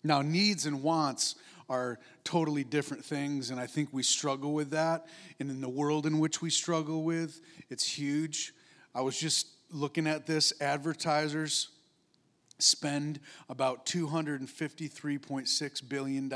Now, 0.05 0.21
needs 0.21 0.67
and 0.67 0.83
wants 0.83 1.37
are 1.69 1.99
totally 2.25 2.65
different 2.65 3.05
things, 3.05 3.51
and 3.51 3.61
I 3.61 3.67
think 3.67 3.91
we 3.93 4.03
struggle 4.03 4.55
with 4.55 4.71
that. 4.71 5.07
And 5.41 5.51
in 5.51 5.61
the 5.61 5.69
world 5.69 6.07
in 6.07 6.19
which 6.19 6.41
we 6.41 6.51
struggle 6.51 7.03
with, 7.03 7.41
it's 7.71 7.87
huge. 7.87 8.55
I 8.95 9.01
was 9.01 9.19
just 9.19 9.49
looking 9.71 10.07
at 10.07 10.27
this 10.27 10.53
advertisers 10.61 11.69
spend 12.59 13.21
about 13.49 13.87
$253.6 13.87 15.89
billion 15.89 16.33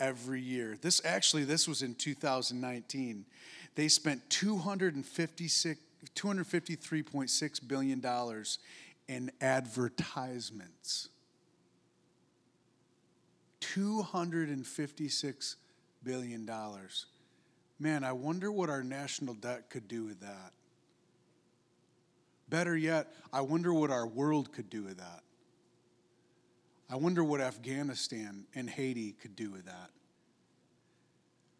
every 0.00 0.40
year. 0.40 0.78
This 0.80 1.02
actually, 1.04 1.44
this 1.44 1.68
was 1.68 1.82
in 1.82 1.94
2019. 1.94 3.26
They 3.74 3.88
spent 3.88 4.28
256, 4.30 5.80
$253.6 6.14 7.68
billion 7.68 8.44
in 9.08 9.30
advertisements. 9.40 11.08
$256 13.62 15.56
billion. 16.02 16.50
Man, 17.78 18.04
I 18.04 18.12
wonder 18.12 18.52
what 18.52 18.68
our 18.68 18.82
national 18.82 19.34
debt 19.34 19.70
could 19.70 19.88
do 19.88 20.04
with 20.04 20.20
that. 20.20 20.52
Better 22.48 22.76
yet, 22.76 23.14
I 23.32 23.40
wonder 23.40 23.72
what 23.72 23.90
our 23.90 24.06
world 24.06 24.52
could 24.52 24.68
do 24.68 24.82
with 24.82 24.98
that. 24.98 25.22
I 26.90 26.96
wonder 26.96 27.24
what 27.24 27.40
Afghanistan 27.40 28.44
and 28.54 28.68
Haiti 28.68 29.12
could 29.12 29.34
do 29.34 29.50
with 29.50 29.64
that. 29.64 29.90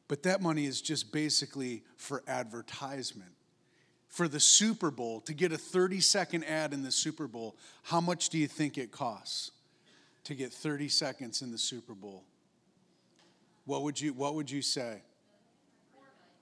But 0.09 0.25
that 0.25 0.43
money 0.43 0.67
is 0.67 0.83
just 0.83 1.11
basically 1.11 1.85
for 1.97 2.23
advertisement. 2.27 3.33
For 4.09 4.29
the 4.29 4.41
Super 4.41 4.91
Bowl, 4.91 5.23
to 5.23 5.33
get 5.33 5.53
a 5.53 5.57
30 5.57 6.01
second 6.01 6.45
ad 6.45 6.75
in 6.75 6.83
the 6.83 6.91
Super 6.91 7.27
Bowl, 7.27 7.57
how 7.85 8.03
much 8.03 8.29
do 8.29 8.37
you 8.37 8.47
think 8.47 8.77
it 8.77 8.93
costs 8.93 9.53
to 10.25 10.35
get 10.35 10.53
30 10.53 10.89
seconds 10.89 11.43
in 11.43 11.51
the 11.51 11.59
Super 11.59 11.95
Bowl? 11.95 12.25
What 13.65 13.83
would 13.83 14.01
you, 14.01 14.13
what 14.13 14.35
would 14.35 14.51
you 14.51 14.63
say? 14.63 15.03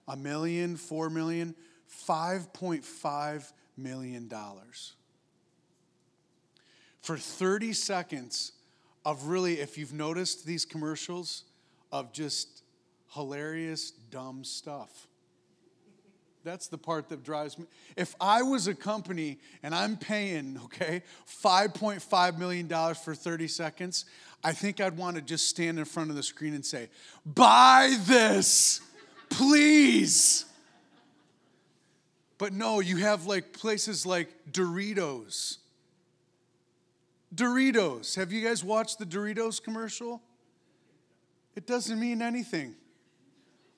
A 0.09 0.17
million, 0.17 0.77
four 0.77 1.11
million, 1.11 1.55
5.5 2.09 3.53
million 3.77 4.29
dollars. 4.29 4.95
For 7.01 7.17
30 7.17 7.73
seconds 7.73 8.53
of 9.05 9.25
really, 9.25 9.61
if 9.61 9.79
you've 9.79 9.93
noticed 9.93 10.45
these 10.45 10.65
commercials, 10.65 11.45
of 11.93 12.13
just 12.13 12.63
hilarious, 13.15 13.91
dumb 13.91 14.45
stuff. 14.45 15.09
That's 16.43 16.69
the 16.69 16.79
part 16.79 17.09
that 17.11 17.23
drives 17.23 17.59
me. 17.59 17.67
If 17.97 18.15
I 18.21 18.43
was 18.43 18.67
a 18.67 18.75
company 18.75 19.39
and 19.63 19.75
I'm 19.75 19.97
paying, 19.97 20.59
okay, 20.65 21.03
$5.5 21.43 22.39
million 22.39 22.95
for 22.95 23.15
30 23.15 23.49
seconds, 23.49 24.07
I 24.43 24.53
think 24.53 24.81
I'd 24.81 24.97
want 24.97 25.17
to 25.17 25.23
just 25.23 25.49
stand 25.49 25.79
in 25.79 25.85
front 25.85 26.11
of 26.11 26.17
the 26.17 26.23
screen 26.23 26.55
and 26.55 26.65
say, 26.65 26.89
Buy 27.27 27.95
this, 28.07 28.81
please. 29.29 30.47
But 32.39 32.55
no, 32.55 32.81
you 32.81 32.97
have 32.97 33.27
like 33.27 33.53
places 33.53 34.07
like 34.07 34.31
Doritos. 34.51 35.59
Doritos. 37.35 38.17
Have 38.17 38.33
you 38.33 38.43
guys 38.43 38.65
watched 38.65 38.99
the 38.99 39.05
Doritos 39.05 39.63
commercial? 39.63 40.23
It 41.55 41.67
doesn't 41.67 42.01
mean 42.01 42.23
anything 42.23 42.77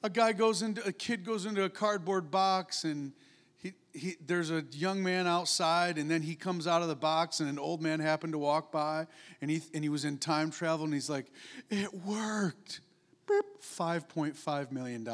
a 0.02 0.10
guy 0.10 0.32
goes 0.32 0.62
into 0.62 0.84
a 0.86 0.92
kid 0.92 1.24
goes 1.24 1.46
into 1.46 1.64
a 1.64 1.70
cardboard 1.70 2.30
box 2.30 2.84
and 2.84 3.12
he, 3.58 3.72
he, 3.92 4.16
there's 4.26 4.50
a 4.50 4.64
young 4.72 5.02
man 5.02 5.26
outside 5.26 5.98
and 5.98 6.10
then 6.10 6.22
he 6.22 6.34
comes 6.34 6.66
out 6.66 6.82
of 6.82 6.88
the 6.88 6.96
box 6.96 7.40
and 7.40 7.48
an 7.48 7.58
old 7.58 7.80
man 7.80 8.00
happened 8.00 8.32
to 8.32 8.38
walk 8.38 8.72
by 8.72 9.06
and 9.40 9.50
he, 9.50 9.62
and 9.72 9.84
he 9.84 9.88
was 9.88 10.04
in 10.04 10.18
time 10.18 10.50
travel 10.50 10.84
and 10.84 10.94
he's 10.94 11.10
like 11.10 11.26
it 11.70 11.94
worked. 11.94 12.80
Beep, 13.28 13.44
$5.5 13.62 14.72
million 14.72 15.08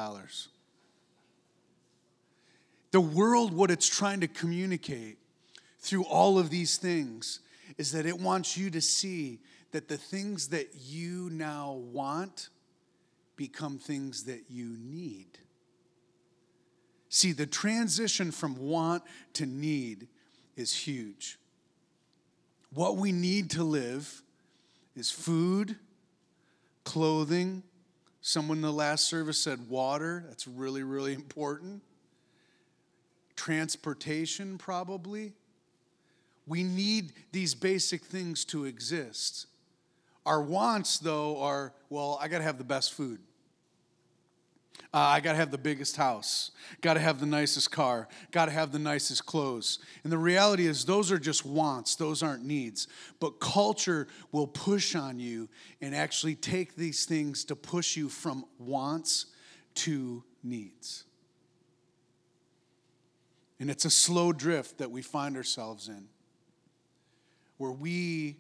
the 2.91 3.01
world 3.01 3.53
what 3.53 3.71
it's 3.71 3.87
trying 3.87 4.21
to 4.21 4.29
communicate 4.29 5.19
through 5.79 6.05
all 6.05 6.39
of 6.39 6.51
these 6.51 6.79
things 6.79 7.41
is 7.77 7.93
that 7.93 8.07
it 8.07 8.19
wants 8.19 8.57
you 8.57 8.71
to 8.71 8.81
see 8.81 9.41
that 9.73 9.89
the 9.89 9.99
things 9.99 10.49
that 10.49 10.69
you 10.75 11.29
now 11.31 11.73
want 11.93 12.49
become 13.39 13.79
things 13.79 14.25
that 14.25 14.43
you 14.51 14.77
need. 14.79 15.39
See, 17.09 17.33
the 17.33 17.47
transition 17.47 18.31
from 18.31 18.57
want 18.59 19.03
to 19.35 19.47
need 19.47 20.09
is 20.57 20.75
huge. 20.75 21.39
What 22.75 22.99
we 22.99 23.13
need 23.13 23.51
to 23.53 23.65
live 23.65 24.23
is 24.95 25.11
food, 25.11 25.77
clothing. 26.85 27.63
Someone 28.21 28.59
in 28.59 28.63
the 28.63 28.73
last 28.73 29.09
service 29.09 29.41
said 29.41 29.71
water. 29.71 30.25
That's 30.29 30.47
really, 30.47 30.83
really 30.83 31.15
important. 31.15 31.81
Transportation, 33.37 34.59
probably. 34.59 35.33
We 36.47 36.63
need 36.63 37.13
these 37.33 37.55
basic 37.55 38.03
things 38.03 38.45
to 38.47 38.65
exist. 38.65 39.47
Our 40.27 40.43
wants, 40.43 40.99
though, 40.99 41.41
are 41.41 41.73
well, 41.89 42.19
I 42.21 42.29
got 42.29 42.39
to 42.39 42.45
have 42.45 42.59
the 42.59 42.65
best 42.65 42.93
food. 42.93 43.21
Uh, 44.93 44.99
I 44.99 45.21
got 45.21 45.33
to 45.33 45.39
have 45.39 45.51
the 45.51 45.59
biggest 45.59 45.97
house, 45.97 46.51
got 46.81 46.95
to 46.95 47.01
have 47.01 47.21
the 47.21 47.27
nicest 47.27 47.71
car, 47.71 48.09
got 48.31 48.47
to 48.47 48.53
have 48.53 48.73
the 48.73 48.79
nicest 48.79 49.27
clothes. 49.27 49.81
And 50.03 50.11
the 50.11 50.19
reality 50.19 50.67
is, 50.67 50.85
those 50.87 51.13
are 51.13 51.19
just 51.19 51.45
wants, 51.45 51.95
those 51.95 52.23
aren't 52.23 52.45
needs. 52.45 52.89
But 53.21 53.39
culture 53.39 54.09
will 54.33 54.47
push 54.47 54.95
on 54.95 55.21
you 55.21 55.51
and 55.83 55.95
actually 55.95 56.37
take 56.37 56.75
these 56.75 57.05
things 57.05 57.45
to 57.47 57.57
push 57.57 57.97
you 57.97 58.09
from 58.09 58.47
wants 58.59 59.27
to 59.75 60.25
needs. 60.43 61.05
And 63.61 63.71
it's 63.71 63.85
a 63.85 63.91
slow 63.91 64.33
drift 64.33 64.79
that 64.79 64.91
we 64.91 65.03
find 65.03 65.37
ourselves 65.37 65.89
in, 65.89 66.07
where 67.59 67.73
we 67.73 68.37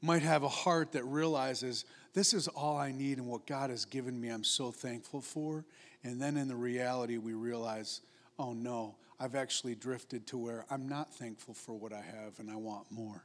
might 0.00 0.22
have 0.22 0.42
a 0.44 0.48
heart 0.48 0.92
that 0.92 1.04
realizes 1.04 1.84
this 2.18 2.34
is 2.34 2.48
all 2.48 2.76
I 2.76 2.90
need 2.90 3.18
and 3.18 3.28
what 3.28 3.46
God 3.46 3.70
has 3.70 3.84
given 3.84 4.20
me, 4.20 4.28
I'm 4.28 4.42
so 4.42 4.72
thankful 4.72 5.20
for. 5.20 5.64
And 6.02 6.20
then 6.20 6.36
in 6.36 6.48
the 6.48 6.56
reality, 6.56 7.16
we 7.16 7.32
realize, 7.32 8.00
oh 8.40 8.52
no, 8.52 8.96
I've 9.20 9.36
actually 9.36 9.76
drifted 9.76 10.26
to 10.26 10.36
where 10.36 10.66
I'm 10.68 10.88
not 10.88 11.14
thankful 11.14 11.54
for 11.54 11.74
what 11.74 11.92
I 11.92 12.00
have 12.00 12.40
and 12.40 12.50
I 12.50 12.56
want 12.56 12.90
more. 12.90 13.22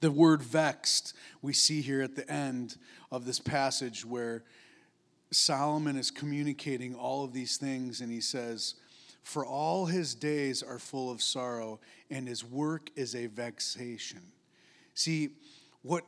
The 0.00 0.10
word 0.10 0.42
vexed, 0.42 1.14
we 1.42 1.52
see 1.52 1.80
here 1.80 2.02
at 2.02 2.16
the 2.16 2.28
end 2.28 2.76
of 3.12 3.24
this 3.24 3.38
passage 3.38 4.04
where 4.04 4.42
Solomon 5.30 5.96
is 5.96 6.10
communicating 6.10 6.96
all 6.96 7.24
of 7.24 7.32
these 7.32 7.56
things 7.56 8.00
and 8.00 8.10
he 8.10 8.20
says, 8.20 8.74
For 9.22 9.46
all 9.46 9.86
his 9.86 10.16
days 10.16 10.60
are 10.60 10.80
full 10.80 11.08
of 11.08 11.22
sorrow, 11.22 11.78
and 12.10 12.26
his 12.26 12.44
work 12.44 12.90
is 12.96 13.14
a 13.14 13.26
vexation. 13.26 14.22
See, 14.94 15.30
what 15.82 16.04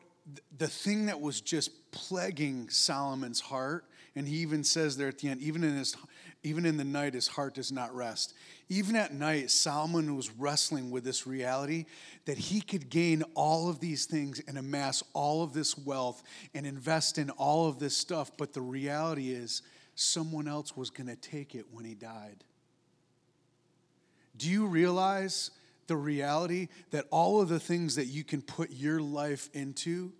the 0.56 0.68
thing 0.68 1.06
that 1.06 1.20
was 1.20 1.40
just 1.40 1.90
plaguing 1.90 2.68
Solomon's 2.70 3.40
heart, 3.40 3.84
and 4.16 4.26
he 4.26 4.36
even 4.36 4.64
says 4.64 4.96
there 4.96 5.08
at 5.08 5.18
the 5.18 5.28
end, 5.28 5.42
even 5.42 5.62
in 5.64 5.76
his 5.76 5.96
even 6.44 6.66
in 6.66 6.76
the 6.76 6.84
night, 6.84 7.14
his 7.14 7.26
heart 7.26 7.54
does 7.54 7.72
not 7.72 7.94
rest. 7.94 8.34
Even 8.68 8.96
at 8.96 9.14
night, 9.14 9.50
Solomon 9.50 10.14
was 10.14 10.30
wrestling 10.30 10.90
with 10.90 11.02
this 11.02 11.26
reality 11.26 11.86
that 12.26 12.36
he 12.36 12.60
could 12.60 12.90
gain 12.90 13.22
all 13.34 13.70
of 13.70 13.80
these 13.80 14.04
things 14.04 14.42
and 14.46 14.58
amass 14.58 15.02
all 15.14 15.42
of 15.42 15.54
this 15.54 15.78
wealth 15.78 16.22
and 16.54 16.66
invest 16.66 17.16
in 17.16 17.30
all 17.30 17.66
of 17.66 17.78
this 17.78 17.96
stuff. 17.96 18.30
But 18.36 18.52
the 18.52 18.60
reality 18.60 19.30
is, 19.30 19.62
someone 19.94 20.46
else 20.46 20.76
was 20.76 20.90
going 20.90 21.06
to 21.06 21.16
take 21.16 21.54
it 21.54 21.64
when 21.72 21.86
he 21.86 21.94
died. 21.94 22.44
Do 24.36 24.50
you 24.50 24.66
realize 24.66 25.50
the 25.86 25.96
reality 25.96 26.68
that 26.90 27.06
all 27.10 27.40
of 27.40 27.48
the 27.48 27.60
things 27.60 27.96
that 27.96 28.06
you 28.06 28.24
can 28.24 28.42
put 28.42 28.70
your 28.70 29.00
life 29.00 29.48
into 29.52 30.12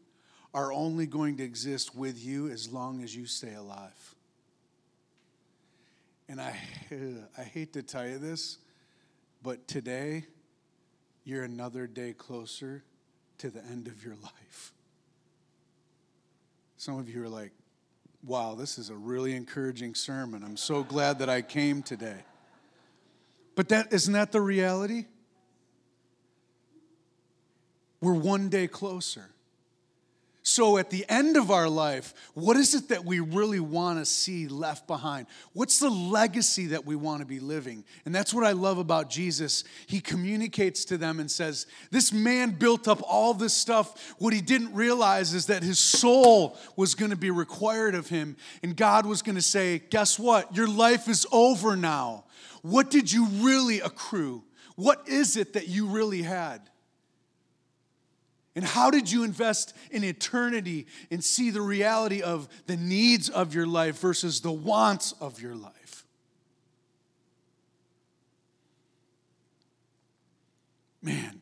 are 0.53 0.73
only 0.73 1.07
going 1.07 1.37
to 1.39 1.45
exist 1.45 1.95
with 1.95 2.23
you 2.23 2.49
as 2.49 2.73
long 2.73 3.03
as 3.03 3.15
you 3.15 3.27
stay 3.27 3.55
alive. 3.55 4.15
And 6.29 6.41
I, 6.41 6.57
I 7.39 7.43
hate 7.43 7.73
to 7.75 7.83
tell 7.83 8.07
you 8.07 8.19
this, 8.19 8.59
but 9.43 9.67
today 9.67 10.27
you're 11.25 11.45
another 11.45 11.87
day 11.87 12.13
closer 12.13 12.85
to 13.39 13.51
the 13.51 13.65
end 13.65 13.89
of 13.89 14.05
your 14.05 14.15
life. 14.23 14.73
Some 16.77 16.99
of 16.99 17.09
you 17.09 17.23
are 17.25 17.29
like, 17.29 17.53
wow, 18.23 18.55
this 18.55 18.79
is 18.79 18.91
a 18.91 18.95
really 18.95 19.35
encouraging 19.35 19.95
sermon. 19.95 20.43
I'm 20.45 20.57
so 20.57 20.83
glad 20.83 21.19
that 21.19 21.29
I 21.29 21.43
came 21.43 21.83
today. 21.83 22.25
But 23.55 23.69
that 23.69 23.93
isn't 23.93 24.13
that 24.13 24.33
the 24.33 24.41
reality? 24.41 25.07
We're 28.05 28.13
one 28.13 28.51
day 28.51 28.69
closer. 28.69 29.31
So, 30.47 30.77
at 30.77 30.91
the 30.91 31.07
end 31.09 31.39
of 31.39 31.51
our 31.51 31.71
life, 31.71 32.13
what 32.35 32.59
is 32.59 32.75
it 32.75 32.89
that 32.91 33.03
we 33.03 33.19
really 33.19 33.61
want 33.61 33.99
to 33.99 34.05
see 34.05 34.47
left 34.47 34.87
behind? 34.87 35.27
What's 35.55 35.79
the 35.79 35.89
legacy 35.89 36.67
that 36.67 36.85
we 36.85 36.97
want 36.97 37.21
to 37.21 37.27
be 37.27 37.41
living? 37.41 37.83
And 38.05 38.15
that's 38.15 38.35
what 38.35 38.45
I 38.45 38.53
love 38.53 38.77
about 38.77 39.09
Jesus. 39.09 39.65
He 39.87 40.03
communicates 40.03 40.85
to 40.85 40.99
them 40.99 41.19
and 41.19 41.31
says, 41.31 41.67
This 41.91 42.13
man 42.13 42.51
built 42.51 42.89
up 42.89 43.01
all 43.09 43.33
this 43.33 43.55
stuff. 43.55 44.15
What 44.19 44.35
he 44.35 44.43
didn't 44.43 44.75
realize 44.75 45.33
is 45.33 45.47
that 45.47 45.63
his 45.63 45.79
soul 45.79 46.59
was 46.77 46.95
going 46.95 47.11
to 47.11 47.17
be 47.17 47.31
required 47.31 47.95
of 47.95 48.11
him. 48.11 48.37
And 48.63 48.77
God 48.77 49.07
was 49.07 49.23
going 49.23 49.37
to 49.37 49.43
say, 49.43 49.81
Guess 49.89 50.19
what? 50.19 50.55
Your 50.55 50.69
life 50.69 51.09
is 51.09 51.27
over 51.33 51.75
now. 51.75 52.25
What 52.61 52.91
did 52.91 53.11
you 53.11 53.29
really 53.29 53.81
accrue? 53.81 54.45
What 54.77 55.09
is 55.09 55.39
it 55.39 55.55
that 55.55 55.69
you 55.69 55.87
really 55.87 56.21
had? 56.21 56.69
And 58.57 58.65
how 58.65 58.91
did 58.91 59.11
you 59.11 59.25
invest 59.25 59.75
in 59.91 60.05
eternity 60.05 60.87
and 61.11 61.25
see 61.25 61.51
the 61.51 61.61
reality 61.61 62.23
of 62.23 62.49
the 62.67 62.77
needs 62.77 63.29
of 63.29 63.55
your 63.55 63.67
life 63.67 63.99
versus 63.99 64.41
the 64.41 64.53
wants 64.53 65.13
of 65.21 65.41
your 65.41 65.55
life? 65.55 66.05
Man, 71.03 71.41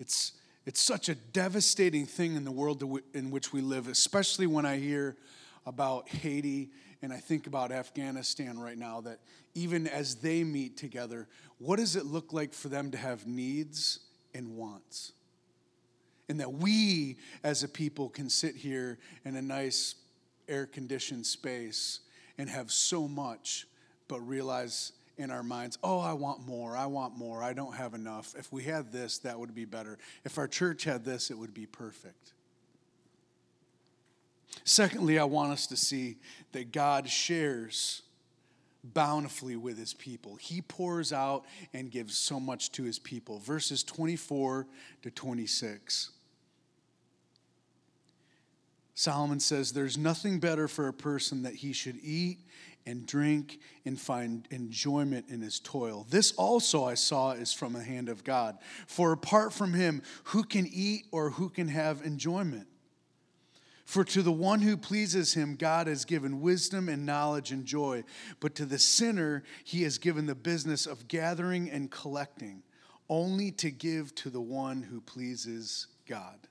it's 0.00 0.32
It's 0.66 0.80
such 0.80 1.10
a 1.10 1.14
devastating 1.14 2.06
thing 2.06 2.36
in 2.36 2.44
the 2.44 2.50
world 2.50 2.82
in 3.12 3.30
which 3.30 3.52
we 3.52 3.60
live, 3.60 3.86
especially 3.86 4.46
when 4.46 4.64
I 4.64 4.78
hear 4.78 5.16
about 5.66 6.08
Haiti 6.08 6.70
and 7.02 7.12
I 7.12 7.18
think 7.18 7.46
about 7.46 7.70
Afghanistan 7.70 8.58
right 8.58 8.78
now, 8.78 9.02
that 9.02 9.18
even 9.54 9.86
as 9.86 10.16
they 10.16 10.42
meet 10.42 10.78
together, 10.78 11.28
what 11.58 11.76
does 11.76 11.96
it 11.96 12.06
look 12.06 12.32
like 12.32 12.54
for 12.54 12.68
them 12.68 12.90
to 12.92 12.96
have 12.96 13.26
needs 13.26 14.00
and 14.34 14.56
wants? 14.56 15.12
And 16.28 16.40
that 16.40 16.52
we 16.52 17.18
as 17.42 17.62
a 17.62 17.68
people 17.68 18.08
can 18.08 18.30
sit 18.30 18.56
here 18.56 18.98
in 19.24 19.36
a 19.36 19.42
nice 19.42 19.96
air 20.48 20.66
conditioned 20.66 21.26
space 21.26 22.00
and 22.38 22.48
have 22.48 22.70
so 22.70 23.06
much, 23.06 23.66
but 24.08 24.20
realize 24.20 24.92
in 25.16 25.30
our 25.30 25.42
minds, 25.42 25.78
oh, 25.84 26.00
I 26.00 26.12
want 26.12 26.46
more, 26.46 26.76
I 26.76 26.86
want 26.86 27.16
more, 27.16 27.42
I 27.42 27.52
don't 27.52 27.74
have 27.74 27.94
enough. 27.94 28.34
If 28.36 28.52
we 28.52 28.64
had 28.64 28.90
this, 28.90 29.18
that 29.18 29.38
would 29.38 29.54
be 29.54 29.64
better. 29.64 29.98
If 30.24 30.38
our 30.38 30.48
church 30.48 30.84
had 30.84 31.04
this, 31.04 31.30
it 31.30 31.38
would 31.38 31.54
be 31.54 31.66
perfect. 31.66 32.32
Secondly, 34.64 35.18
I 35.18 35.24
want 35.24 35.52
us 35.52 35.66
to 35.68 35.76
see 35.76 36.16
that 36.52 36.72
God 36.72 37.08
shares 37.08 38.02
bountifully 38.84 39.56
with 39.56 39.78
his 39.78 39.94
people. 39.94 40.36
He 40.36 40.60
pours 40.60 41.12
out 41.12 41.44
and 41.72 41.90
gives 41.90 42.16
so 42.16 42.38
much 42.38 42.70
to 42.72 42.82
his 42.82 42.98
people. 42.98 43.38
Verses 43.38 43.82
24 43.82 44.66
to 45.02 45.10
26. 45.10 46.10
Solomon 48.94 49.40
says, 49.40 49.72
There's 49.72 49.98
nothing 49.98 50.38
better 50.38 50.68
for 50.68 50.88
a 50.88 50.92
person 50.92 51.42
that 51.42 51.54
he 51.54 51.72
should 51.72 51.98
eat 52.02 52.38
and 52.86 53.06
drink 53.06 53.60
and 53.86 53.98
find 53.98 54.46
enjoyment 54.50 55.26
in 55.28 55.40
his 55.40 55.58
toil. 55.58 56.06
This 56.10 56.32
also 56.32 56.84
I 56.84 56.94
saw 56.94 57.32
is 57.32 57.52
from 57.52 57.72
the 57.72 57.82
hand 57.82 58.08
of 58.08 58.24
God. 58.24 58.58
For 58.86 59.12
apart 59.12 59.52
from 59.52 59.72
him, 59.72 60.02
who 60.24 60.44
can 60.44 60.68
eat 60.70 61.06
or 61.10 61.30
who 61.30 61.48
can 61.48 61.68
have 61.68 62.02
enjoyment? 62.02 62.68
For 63.84 64.02
to 64.04 64.22
the 64.22 64.32
one 64.32 64.62
who 64.62 64.76
pleases 64.76 65.34
him, 65.34 65.56
God 65.56 65.86
has 65.86 66.04
given 66.04 66.40
wisdom 66.40 66.88
and 66.88 67.04
knowledge 67.04 67.52
and 67.52 67.66
joy. 67.66 68.04
But 68.40 68.54
to 68.56 68.64
the 68.64 68.78
sinner, 68.78 69.44
he 69.62 69.82
has 69.82 69.98
given 69.98 70.26
the 70.26 70.34
business 70.34 70.86
of 70.86 71.06
gathering 71.06 71.70
and 71.70 71.90
collecting, 71.90 72.62
only 73.08 73.50
to 73.52 73.70
give 73.70 74.14
to 74.16 74.30
the 74.30 74.40
one 74.40 74.82
who 74.82 75.00
pleases 75.00 75.88
God. 76.06 76.48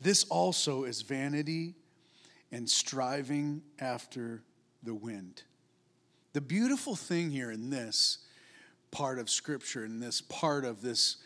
This 0.00 0.24
also 0.24 0.84
is 0.84 1.00
vanity 1.00 1.74
and 2.52 2.68
striving 2.68 3.62
after 3.78 4.42
the 4.82 4.94
wind. 4.94 5.42
The 6.34 6.42
beautiful 6.42 6.94
thing 6.94 7.30
here 7.30 7.50
in 7.50 7.70
this 7.70 8.18
part 8.90 9.18
of 9.18 9.30
Scripture, 9.30 9.84
in 9.84 10.00
this 10.00 10.20
part 10.20 10.64
of 10.64 10.82
this 10.82 11.16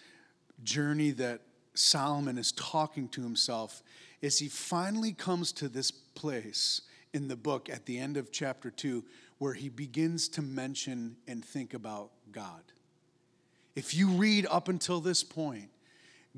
journey 0.62 1.10
that 1.12 1.40
Solomon 1.78 2.38
is 2.38 2.52
talking 2.52 3.08
to 3.10 3.22
himself, 3.22 3.82
is 4.20 4.38
he 4.38 4.48
finally 4.48 5.12
comes 5.12 5.52
to 5.52 5.68
this 5.68 5.90
place 5.90 6.82
in 7.14 7.28
the 7.28 7.36
book 7.36 7.70
at 7.70 7.86
the 7.86 7.98
end 7.98 8.16
of 8.16 8.32
chapter 8.32 8.70
2 8.70 9.04
where 9.38 9.54
he 9.54 9.68
begins 9.68 10.28
to 10.28 10.42
mention 10.42 11.16
and 11.28 11.44
think 11.44 11.74
about 11.74 12.10
God. 12.32 12.62
If 13.76 13.94
you 13.94 14.08
read 14.08 14.46
up 14.50 14.68
until 14.68 15.00
this 15.00 15.22
point, 15.22 15.70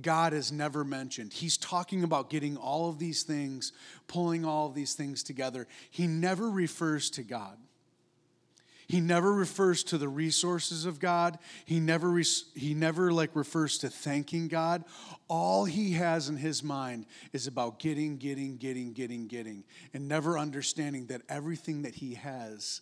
God 0.01 0.35
is 0.35 0.53
never 0.53 0.85
mentioned. 0.85 1.33
He's 1.33 1.57
talking 1.57 2.05
about 2.05 2.29
getting 2.29 2.57
all 2.57 2.91
of 2.91 2.99
these 2.99 3.23
things, 3.23 3.73
pulling 4.09 4.45
all 4.45 4.67
of 4.67 4.75
these 4.75 4.95
things 4.95 5.23
together. 5.23 5.67
He 5.91 6.07
never 6.07 6.51
refers 6.51 7.11
to 7.11 7.23
God. 7.23 7.57
He 8.91 9.01
never 9.01 9.33
refers 9.33 9.85
to 9.85 9.99
the 9.99 10.09
resources 10.09 10.85
of 10.85 10.99
God. 10.99 11.39
He 11.65 11.79
never, 11.79 12.21
he 12.57 12.75
never 12.75 13.13
like 13.13 13.37
refers 13.37 13.79
to 13.79 13.89
thanking 13.89 14.49
God. 14.49 14.83
All 15.29 15.65
he 15.65 15.93
has 15.93 16.29
in 16.29 16.37
his 16.37 16.65
mind 16.65 17.07
is 17.33 17.47
about 17.47 17.79
getting, 17.79 18.17
getting, 18.17 18.57
getting, 18.57 18.93
getting, 18.93 19.29
getting, 19.29 19.63
and 19.95 20.09
never 20.09 20.37
understanding 20.37 21.07
that 21.07 21.23
everything 21.29 21.83
that 21.83 21.95
he 21.95 22.15
has 22.15 22.81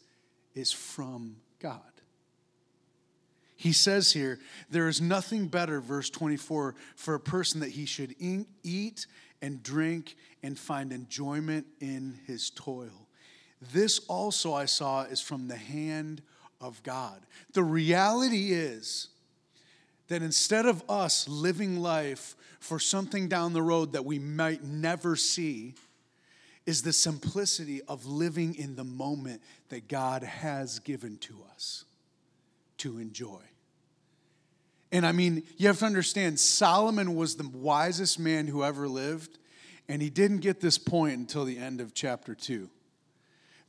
is 0.55 0.73
from 0.73 1.37
God. 1.61 1.83
He 3.55 3.75
says 3.75 4.11
here, 4.11 4.39
there 4.71 4.89
is 4.89 5.03
nothing 5.03 5.49
better, 5.49 5.79
verse 5.79 6.09
24, 6.09 6.75
for 6.97 7.15
a 7.15 7.21
person 7.21 7.61
that 7.61 7.73
he 7.73 7.85
should 7.85 8.15
eat 8.19 9.07
and 9.43 9.63
drink 9.63 10.17
and 10.43 10.59
find 10.59 10.91
enjoyment 10.91 11.67
in 11.81 12.19
his 12.27 12.49
toil. 12.49 13.08
This 13.61 13.99
also 14.09 14.55
I 14.55 14.67
saw 14.67 15.03
is 15.03 15.21
from 15.21 15.49
the 15.49 15.57
hand 15.57 16.23
of 16.61 16.83
God. 16.83 17.21
The 17.53 17.63
reality 17.63 18.53
is 18.53 19.09
that 20.09 20.23
instead 20.23 20.67
of 20.67 20.83
us 20.89 21.29
living 21.29 21.81
life 21.81 22.37
for 22.61 22.79
something 22.79 23.29
down 23.29 23.53
the 23.53 23.63
road 23.63 23.93
that 23.93 24.05
we 24.05 24.19
might 24.19 24.65
never 24.65 25.17
see, 25.17 25.75
is 26.69 26.83
the 26.83 26.93
simplicity 26.93 27.81
of 27.89 28.05
living 28.05 28.55
in 28.55 28.77
the 28.77 28.85
moment 28.85 29.41
that 29.71 29.89
God 29.89 30.23
has 30.23 30.81
given 30.81 31.17
to 31.17 31.35
us 31.55 31.87
to 32.77 32.99
enjoy. 32.99 33.41
And 34.93 35.07
I 35.07 35.13
mean, 35.13 35.45
you 35.57 35.69
have 35.69 35.79
to 35.79 35.87
understand, 35.87 36.39
Solomon 36.39 37.15
was 37.17 37.37
the 37.37 37.49
wisest 37.49 38.19
man 38.19 38.47
who 38.47 38.63
ever 38.63 38.87
lived, 38.87 39.39
and 39.89 40.03
he 40.03 40.11
didn't 40.11 40.41
get 40.41 40.61
this 40.61 40.77
point 40.77 41.17
until 41.17 41.47
the 41.47 41.57
end 41.57 41.81
of 41.81 41.95
chapter 41.95 42.35
2. 42.35 42.69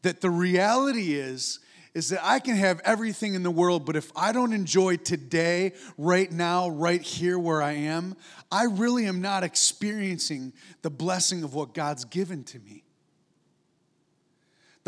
That 0.02 0.22
the 0.22 0.30
reality 0.30 1.14
is, 1.14 1.60
is 1.94 2.10
that 2.10 2.24
I 2.24 2.40
can 2.40 2.56
have 2.56 2.80
everything 2.86 3.34
in 3.34 3.44
the 3.44 3.52
world, 3.52 3.86
but 3.86 3.96
if 3.96 4.12
I 4.16 4.32
don't 4.32 4.54
enjoy 4.54 4.98
today, 4.98 5.74
right 5.98 6.32
now, 6.32 6.70
right 6.70 7.02
here 7.02 7.38
where 7.38 7.62
I 7.62 7.74
am, 7.74 8.16
I 8.52 8.66
really 8.66 9.06
am 9.06 9.22
not 9.22 9.44
experiencing 9.44 10.54
the 10.82 10.90
blessing 10.90 11.44
of 11.44 11.54
what 11.54 11.74
God's 11.74 12.06
given 12.06 12.44
to 12.46 12.60
me. 12.60 12.84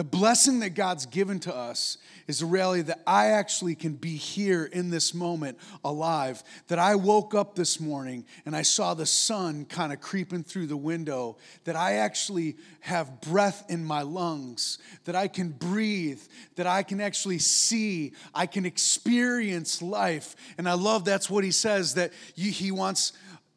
The 0.01 0.05
blessing 0.05 0.61
that 0.61 0.71
God's 0.71 1.05
given 1.05 1.39
to 1.41 1.55
us 1.55 1.99
is 2.25 2.39
the 2.39 2.47
reality 2.47 2.81
that 2.81 3.03
I 3.05 3.27
actually 3.27 3.75
can 3.75 3.93
be 3.93 4.15
here 4.15 4.65
in 4.65 4.89
this 4.89 5.13
moment 5.13 5.59
alive. 5.85 6.41
That 6.69 6.79
I 6.79 6.95
woke 6.95 7.35
up 7.35 7.53
this 7.53 7.79
morning 7.79 8.25
and 8.47 8.55
I 8.55 8.63
saw 8.63 8.95
the 8.95 9.05
sun 9.05 9.63
kind 9.65 9.93
of 9.93 10.01
creeping 10.01 10.43
through 10.43 10.65
the 10.65 10.75
window. 10.75 11.37
That 11.65 11.75
I 11.75 11.97
actually 11.97 12.57
have 12.79 13.21
breath 13.21 13.63
in 13.69 13.85
my 13.85 14.01
lungs. 14.01 14.79
That 15.03 15.15
I 15.15 15.27
can 15.27 15.49
breathe. 15.49 16.23
That 16.55 16.65
I 16.65 16.81
can 16.81 16.99
actually 16.99 17.37
see. 17.37 18.13
I 18.33 18.47
can 18.47 18.65
experience 18.65 19.83
life. 19.83 20.35
And 20.57 20.67
I 20.67 20.73
love 20.73 21.05
that's 21.05 21.29
what 21.29 21.43
he 21.43 21.51
says 21.51 21.93
that 21.93 22.11
he 22.33 22.71
wants 22.71 23.13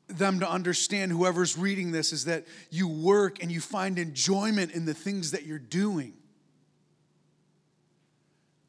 them 0.08 0.40
to 0.40 0.50
understand, 0.50 1.10
whoever's 1.10 1.56
reading 1.56 1.90
this, 1.90 2.12
is 2.12 2.26
that 2.26 2.44
you 2.68 2.86
work 2.86 3.42
and 3.42 3.50
you 3.50 3.62
find 3.62 3.98
enjoyment 3.98 4.72
in 4.72 4.84
the 4.84 4.92
things 4.92 5.30
that 5.30 5.46
you're 5.46 5.58
doing. 5.58 6.12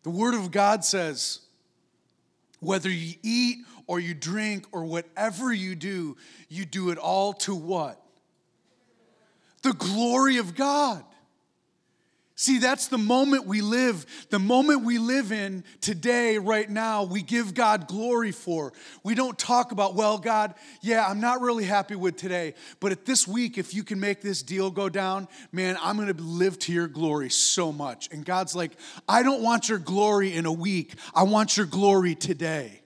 The 0.06 0.12
Word 0.12 0.36
of 0.36 0.52
God 0.52 0.86
says, 0.86 1.40
whether 2.60 2.92
you 2.92 3.16
eat 3.24 3.58
or 3.88 4.00
you 4.00 4.14
drink 4.14 4.68
or 4.72 4.86
whatever 4.86 5.52
you 5.52 5.74
do, 5.74 6.16
you 6.48 6.64
do 6.64 6.92
it 6.92 7.00
all 7.00 7.34
to 7.34 7.56
what? 7.56 8.00
The 9.64 9.74
glory 9.74 10.38
of 10.38 10.54
God. 10.54 11.04
See, 12.38 12.58
that's 12.58 12.90
the 12.90 12.98
moment 12.98 13.46
we 13.46 13.62
live, 13.62 14.06
the 14.30 14.40
moment 14.40 14.84
we 14.84 14.98
live 14.98 15.32
in 15.32 15.64
today, 15.80 16.38
right 16.38 16.70
now, 16.70 17.06
we 17.06 17.22
give 17.22 17.54
God 17.54 17.88
glory 17.88 18.34
for. 18.34 18.74
We 19.04 19.16
don't 19.16 19.40
talk 19.40 19.72
about, 19.72 19.96
well, 19.96 20.18
God, 20.18 20.54
yeah, 20.82 21.08
I'm 21.08 21.22
not 21.22 21.40
really 21.40 21.64
happy 21.64 21.96
with 21.96 22.18
today, 22.18 22.56
but 22.82 22.92
at 22.92 23.06
this 23.06 23.26
week, 23.26 23.58
if 23.58 23.74
you 23.74 23.86
can 23.86 24.02
make 24.02 24.22
this 24.22 24.44
deal 24.44 24.70
go 24.70 24.90
down, 24.90 25.30
man, 25.54 25.78
I'm 25.82 25.96
gonna 25.96 26.12
live 26.12 26.60
to 26.60 26.74
your 26.74 26.90
glory 26.90 27.30
so 27.30 27.72
much. 27.72 28.10
And 28.12 28.26
God's 28.26 28.54
like, 28.54 28.74
I 29.08 29.24
don't 29.24 29.42
want 29.42 29.70
your 29.70 29.80
glory 29.80 30.34
in 30.34 30.46
a 30.46 30.52
week, 30.52 30.96
I 31.14 31.24
want 31.24 31.56
your 31.56 31.66
glory 31.66 32.16
today. 32.16 32.82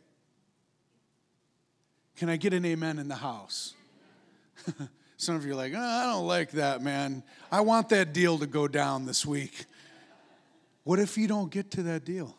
Can 2.17 2.29
I 2.29 2.35
get 2.35 2.53
an 2.53 2.65
amen 2.65 2.99
in 2.99 3.07
the 3.07 3.15
house? 3.15 3.73
Some 5.19 5.35
of 5.35 5.45
you 5.45 5.51
are 5.51 5.55
like, 5.55 5.73
oh, 5.75 5.79
I 5.79 6.05
don't 6.05 6.27
like 6.27 6.51
that, 6.51 6.81
man. 6.81 7.23
I 7.51 7.59
want 7.59 7.89
that 7.89 8.13
deal 8.13 8.37
to 8.39 8.47
go 8.47 8.69
down 8.69 9.05
this 9.05 9.25
week. 9.25 9.65
What 10.85 10.97
if 10.97 11.17
you 11.17 11.27
don't 11.27 11.51
get 11.51 11.71
to 11.71 11.83
that 11.83 12.05
deal? 12.05 12.37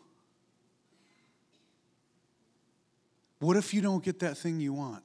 What 3.37 3.55
if 3.55 3.71
you 3.71 3.83
don't 3.83 4.03
get 4.03 4.19
that 4.21 4.35
thing 4.35 4.59
you 4.59 4.73
want? 4.73 5.03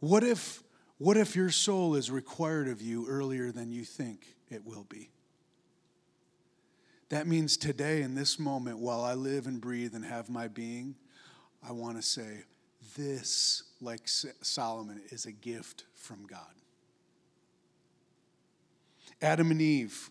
What 0.00 0.24
if, 0.24 0.62
what 0.96 1.18
if 1.18 1.36
your 1.36 1.50
soul 1.50 1.94
is 1.94 2.10
required 2.10 2.68
of 2.68 2.80
you 2.80 3.06
earlier 3.06 3.52
than 3.52 3.70
you 3.70 3.84
think 3.84 4.34
it 4.48 4.64
will 4.64 4.86
be? 4.88 5.10
That 7.10 7.26
means 7.26 7.58
today, 7.58 8.00
in 8.00 8.14
this 8.14 8.38
moment, 8.38 8.78
while 8.78 9.04
I 9.04 9.12
live 9.12 9.46
and 9.46 9.60
breathe 9.60 9.94
and 9.94 10.06
have 10.06 10.30
my 10.30 10.48
being, 10.48 10.94
I 11.62 11.72
want 11.72 11.96
to 11.96 12.02
say, 12.02 12.44
this, 12.94 13.62
like 13.80 14.02
Solomon, 14.06 15.02
is 15.10 15.26
a 15.26 15.32
gift 15.32 15.84
from 15.94 16.26
God. 16.26 16.40
Adam 19.20 19.50
and 19.50 19.60
Eve 19.60 20.10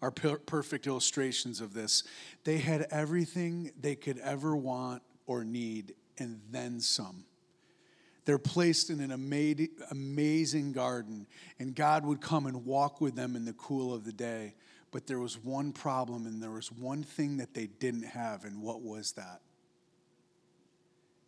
are 0.00 0.10
per- 0.10 0.38
perfect 0.38 0.86
illustrations 0.86 1.60
of 1.60 1.72
this. 1.72 2.02
They 2.44 2.58
had 2.58 2.86
everything 2.90 3.70
they 3.80 3.94
could 3.94 4.18
ever 4.18 4.56
want 4.56 5.02
or 5.26 5.44
need, 5.44 5.94
and 6.18 6.40
then 6.50 6.80
some. 6.80 7.24
They're 8.24 8.38
placed 8.38 8.90
in 8.90 9.00
an 9.00 9.10
amazing 9.10 10.72
garden, 10.72 11.26
and 11.58 11.74
God 11.74 12.06
would 12.06 12.20
come 12.20 12.46
and 12.46 12.64
walk 12.64 13.00
with 13.00 13.16
them 13.16 13.34
in 13.34 13.44
the 13.44 13.52
cool 13.54 13.92
of 13.92 14.04
the 14.04 14.12
day. 14.12 14.54
But 14.92 15.06
there 15.06 15.18
was 15.18 15.38
one 15.38 15.72
problem, 15.72 16.26
and 16.26 16.42
there 16.42 16.50
was 16.50 16.70
one 16.70 17.02
thing 17.02 17.38
that 17.38 17.54
they 17.54 17.66
didn't 17.66 18.04
have, 18.04 18.44
and 18.44 18.60
what 18.60 18.82
was 18.82 19.12
that? 19.12 19.40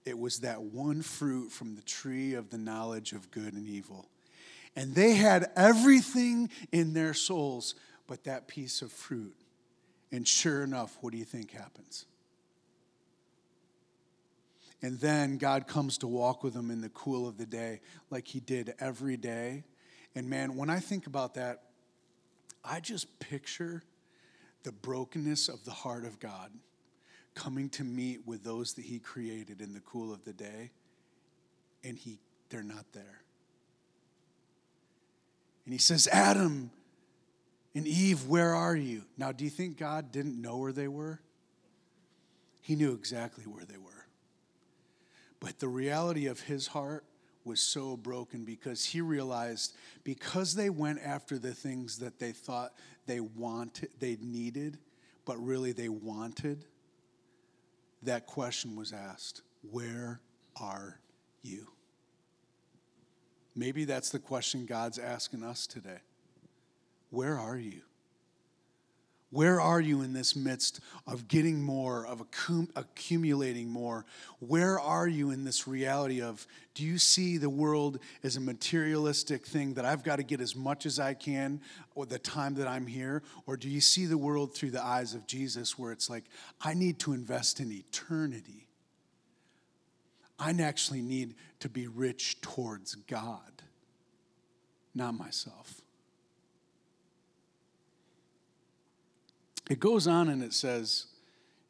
It 0.04 0.18
was 0.18 0.40
that 0.40 0.62
one 0.62 1.02
fruit 1.02 1.50
from 1.50 1.76
the 1.76 1.82
tree 1.82 2.34
of 2.34 2.50
the 2.50 2.58
knowledge 2.58 3.12
of 3.12 3.30
good 3.30 3.54
and 3.54 3.66
evil. 3.66 4.06
And 4.76 4.94
they 4.94 5.14
had 5.14 5.50
everything 5.56 6.50
in 6.72 6.92
their 6.92 7.14
souls 7.14 7.74
but 8.06 8.24
that 8.24 8.48
piece 8.48 8.82
of 8.82 8.92
fruit. 8.92 9.34
And 10.12 10.28
sure 10.28 10.62
enough, 10.62 10.96
what 11.00 11.12
do 11.12 11.18
you 11.18 11.24
think 11.24 11.52
happens? 11.52 12.06
And 14.82 15.00
then 15.00 15.38
God 15.38 15.66
comes 15.66 15.96
to 15.98 16.06
walk 16.06 16.44
with 16.44 16.52
them 16.52 16.70
in 16.70 16.82
the 16.82 16.90
cool 16.90 17.26
of 17.26 17.38
the 17.38 17.46
day, 17.46 17.80
like 18.10 18.26
He 18.26 18.40
did 18.40 18.74
every 18.78 19.16
day. 19.16 19.64
And 20.14 20.28
man, 20.28 20.56
when 20.56 20.68
I 20.68 20.78
think 20.78 21.06
about 21.06 21.34
that, 21.34 21.62
I 22.62 22.80
just 22.80 23.18
picture 23.18 23.82
the 24.62 24.72
brokenness 24.72 25.48
of 25.48 25.64
the 25.64 25.70
heart 25.70 26.04
of 26.04 26.20
God 26.20 26.50
coming 27.34 27.68
to 27.70 27.84
meet 27.84 28.26
with 28.26 28.44
those 28.44 28.74
that 28.74 28.84
He 28.84 28.98
created 28.98 29.60
in 29.60 29.72
the 29.72 29.80
cool 29.80 30.12
of 30.12 30.24
the 30.24 30.32
day, 30.32 30.70
and 31.82 31.98
he, 31.98 32.18
they're 32.48 32.62
not 32.62 32.84
there. 32.92 33.20
And 35.64 35.72
He 35.72 35.78
says, 35.78 36.08
Adam 36.12 36.70
and 37.74 37.86
Eve, 37.86 38.26
where 38.26 38.54
are 38.54 38.76
you? 38.76 39.02
Now, 39.18 39.32
do 39.32 39.44
you 39.44 39.50
think 39.50 39.78
God 39.78 40.12
didn't 40.12 40.40
know 40.40 40.58
where 40.58 40.72
they 40.72 40.88
were? 40.88 41.20
He 42.60 42.76
knew 42.76 42.92
exactly 42.92 43.44
where 43.44 43.64
they 43.64 43.76
were. 43.76 44.06
But 45.40 45.58
the 45.58 45.68
reality 45.68 46.26
of 46.26 46.40
his 46.40 46.68
heart 46.68 47.04
was 47.44 47.60
so 47.60 47.96
broken 47.96 48.44
because 48.44 48.86
he 48.86 49.02
realized 49.02 49.74
because 50.02 50.54
they 50.54 50.70
went 50.70 51.00
after 51.04 51.38
the 51.38 51.52
things 51.52 51.98
that 51.98 52.18
they 52.18 52.32
thought 52.32 52.72
they 53.06 53.20
wanted, 53.20 53.90
they 54.00 54.16
needed, 54.22 54.78
but 55.26 55.36
really 55.36 55.72
they 55.72 55.90
wanted, 55.90 56.64
that 58.04 58.26
question 58.26 58.76
was 58.76 58.92
asked 58.92 59.42
Where 59.70 60.20
are 60.60 61.00
you? 61.42 61.68
Maybe 63.56 63.84
that's 63.84 64.10
the 64.10 64.18
question 64.18 64.66
God's 64.66 64.98
asking 64.98 65.44
us 65.44 65.66
today. 65.66 65.98
Where 67.10 67.38
are 67.38 67.56
you? 67.56 67.82
Where 69.34 69.60
are 69.60 69.80
you 69.80 70.02
in 70.02 70.12
this 70.12 70.36
midst 70.36 70.78
of 71.08 71.26
getting 71.26 71.60
more, 71.60 72.06
of 72.06 72.22
accumulating 72.76 73.68
more? 73.68 74.06
Where 74.38 74.78
are 74.78 75.08
you 75.08 75.30
in 75.30 75.42
this 75.42 75.66
reality 75.66 76.22
of 76.22 76.46
do 76.74 76.84
you 76.84 76.98
see 76.98 77.36
the 77.36 77.50
world 77.50 77.98
as 78.22 78.36
a 78.36 78.40
materialistic 78.40 79.44
thing 79.44 79.74
that 79.74 79.84
I've 79.84 80.04
got 80.04 80.16
to 80.16 80.22
get 80.22 80.40
as 80.40 80.54
much 80.54 80.86
as 80.86 81.00
I 81.00 81.14
can 81.14 81.60
or 81.96 82.06
the 82.06 82.20
time 82.20 82.54
that 82.54 82.68
I'm 82.68 82.86
here? 82.86 83.24
Or 83.44 83.56
do 83.56 83.68
you 83.68 83.80
see 83.80 84.06
the 84.06 84.16
world 84.16 84.54
through 84.54 84.70
the 84.70 84.84
eyes 84.84 85.14
of 85.14 85.26
Jesus 85.26 85.76
where 85.76 85.90
it's 85.90 86.08
like, 86.08 86.26
I 86.60 86.74
need 86.74 87.00
to 87.00 87.12
invest 87.12 87.58
in 87.58 87.72
eternity? 87.72 88.68
I 90.38 90.50
actually 90.60 91.02
need 91.02 91.34
to 91.58 91.68
be 91.68 91.88
rich 91.88 92.40
towards 92.40 92.94
God, 92.94 93.62
not 94.94 95.14
myself. 95.14 95.80
It 99.68 99.81
goes 99.81 100.07
on 100.07 100.29
and 100.29 100.42
it 100.42 100.53
says 100.53 101.07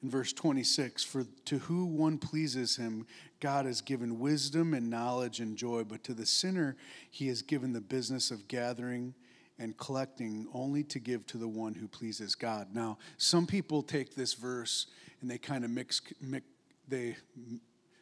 in 0.02 0.10
verse 0.10 0.32
26 0.32 1.04
For 1.04 1.24
to 1.46 1.58
who 1.58 1.84
one 1.84 2.18
pleases 2.18 2.76
him, 2.76 3.06
God 3.40 3.66
has 3.66 3.80
given 3.80 4.18
wisdom 4.18 4.74
and 4.74 4.90
knowledge 4.90 5.40
and 5.40 5.56
joy, 5.56 5.84
but 5.84 6.02
to 6.04 6.14
the 6.14 6.26
sinner, 6.26 6.76
he 7.10 7.28
has 7.28 7.42
given 7.42 7.72
the 7.72 7.80
business 7.80 8.30
of 8.30 8.48
gathering 8.48 9.14
and 9.58 9.76
collecting 9.76 10.48
only 10.52 10.82
to 10.82 10.98
give 10.98 11.26
to 11.26 11.38
the 11.38 11.46
one 11.46 11.74
who 11.74 11.86
pleases 11.86 12.34
God. 12.34 12.68
Now, 12.74 12.98
some 13.18 13.46
people 13.46 13.82
take 13.82 14.14
this 14.14 14.34
verse 14.34 14.88
and 15.20 15.30
they 15.30 15.38
kind 15.38 15.64
of 15.64 15.70
mix, 15.70 16.00
mix 16.20 16.44
they 16.88 17.16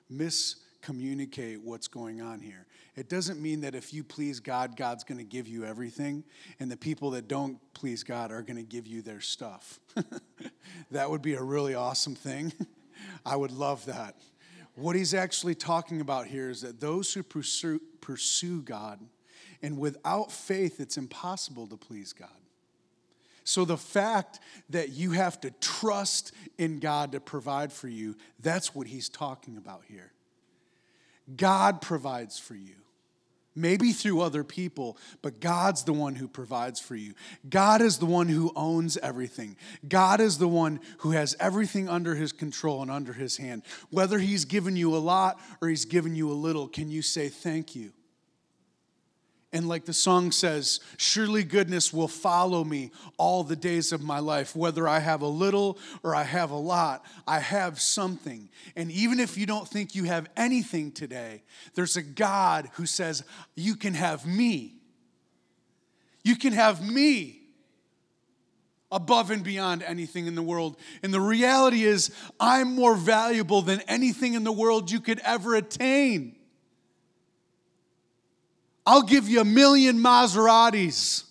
miss 0.08 0.56
communicate 0.82 1.62
what's 1.62 1.88
going 1.88 2.20
on 2.20 2.40
here. 2.40 2.66
It 2.96 3.08
doesn't 3.08 3.40
mean 3.40 3.62
that 3.62 3.74
if 3.74 3.94
you 3.94 4.04
please 4.04 4.40
God, 4.40 4.76
God's 4.76 5.04
going 5.04 5.18
to 5.18 5.24
give 5.24 5.48
you 5.48 5.64
everything, 5.64 6.24
and 6.60 6.70
the 6.70 6.76
people 6.76 7.10
that 7.12 7.28
don't 7.28 7.58
please 7.72 8.02
God 8.02 8.30
are 8.30 8.42
going 8.42 8.56
to 8.56 8.62
give 8.62 8.86
you 8.86 9.00
their 9.00 9.20
stuff. 9.20 9.80
that 10.90 11.10
would 11.10 11.22
be 11.22 11.34
a 11.34 11.42
really 11.42 11.74
awesome 11.74 12.14
thing. 12.14 12.52
I 13.26 13.36
would 13.36 13.52
love 13.52 13.86
that. 13.86 14.16
What 14.74 14.96
he's 14.96 15.14
actually 15.14 15.54
talking 15.54 16.00
about 16.00 16.26
here 16.26 16.50
is 16.50 16.62
that 16.62 16.80
those 16.80 17.12
who 17.14 17.22
pursue, 17.22 17.80
pursue 18.00 18.62
God, 18.62 19.00
and 19.62 19.78
without 19.78 20.32
faith, 20.32 20.80
it's 20.80 20.96
impossible 20.96 21.66
to 21.68 21.76
please 21.76 22.12
God. 22.12 22.28
So, 23.44 23.64
the 23.64 23.76
fact 23.76 24.38
that 24.70 24.90
you 24.90 25.12
have 25.12 25.40
to 25.40 25.50
trust 25.60 26.32
in 26.58 26.78
God 26.78 27.12
to 27.12 27.20
provide 27.20 27.72
for 27.72 27.88
you, 27.88 28.16
that's 28.40 28.74
what 28.74 28.86
he's 28.86 29.08
talking 29.08 29.56
about 29.56 29.82
here. 29.88 30.12
God 31.36 31.80
provides 31.80 32.38
for 32.38 32.54
you. 32.54 32.74
Maybe 33.54 33.92
through 33.92 34.22
other 34.22 34.44
people, 34.44 34.96
but 35.20 35.40
God's 35.40 35.84
the 35.84 35.92
one 35.92 36.14
who 36.14 36.26
provides 36.26 36.80
for 36.80 36.96
you. 36.96 37.12
God 37.48 37.82
is 37.82 37.98
the 37.98 38.06
one 38.06 38.28
who 38.28 38.50
owns 38.56 38.96
everything. 38.96 39.56
God 39.86 40.22
is 40.22 40.38
the 40.38 40.48
one 40.48 40.80
who 40.98 41.10
has 41.10 41.36
everything 41.38 41.86
under 41.86 42.14
his 42.14 42.32
control 42.32 42.80
and 42.80 42.90
under 42.90 43.12
his 43.12 43.36
hand. 43.36 43.62
Whether 43.90 44.18
he's 44.18 44.46
given 44.46 44.74
you 44.74 44.96
a 44.96 44.98
lot 44.98 45.38
or 45.60 45.68
he's 45.68 45.84
given 45.84 46.16
you 46.16 46.30
a 46.30 46.32
little, 46.32 46.66
can 46.66 46.90
you 46.90 47.02
say 47.02 47.28
thank 47.28 47.76
you? 47.76 47.92
And 49.52 49.68
like 49.68 49.84
the 49.84 49.92
song 49.92 50.32
says, 50.32 50.80
surely 50.96 51.44
goodness 51.44 51.92
will 51.92 52.08
follow 52.08 52.64
me 52.64 52.90
all 53.18 53.44
the 53.44 53.56
days 53.56 53.92
of 53.92 54.02
my 54.02 54.18
life. 54.18 54.56
Whether 54.56 54.88
I 54.88 54.98
have 54.98 55.20
a 55.20 55.26
little 55.26 55.78
or 56.02 56.14
I 56.14 56.22
have 56.22 56.50
a 56.50 56.56
lot, 56.56 57.04
I 57.26 57.38
have 57.38 57.78
something. 57.78 58.48
And 58.76 58.90
even 58.90 59.20
if 59.20 59.36
you 59.36 59.44
don't 59.44 59.68
think 59.68 59.94
you 59.94 60.04
have 60.04 60.28
anything 60.38 60.90
today, 60.90 61.42
there's 61.74 61.96
a 61.96 62.02
God 62.02 62.70
who 62.74 62.86
says, 62.86 63.24
You 63.54 63.76
can 63.76 63.92
have 63.92 64.24
me. 64.24 64.76
You 66.24 66.36
can 66.36 66.54
have 66.54 66.86
me 66.86 67.40
above 68.90 69.30
and 69.30 69.44
beyond 69.44 69.82
anything 69.82 70.26
in 70.26 70.34
the 70.34 70.42
world. 70.42 70.76
And 71.02 71.12
the 71.12 71.20
reality 71.20 71.82
is, 71.82 72.10
I'm 72.40 72.74
more 72.74 72.94
valuable 72.94 73.60
than 73.60 73.80
anything 73.88 74.34
in 74.34 74.44
the 74.44 74.52
world 74.52 74.90
you 74.90 75.00
could 75.00 75.18
ever 75.20 75.54
attain. 75.56 76.36
I'll 78.86 79.02
give 79.02 79.28
you 79.28 79.40
a 79.40 79.44
million 79.44 79.98
Maseratis. 79.98 81.24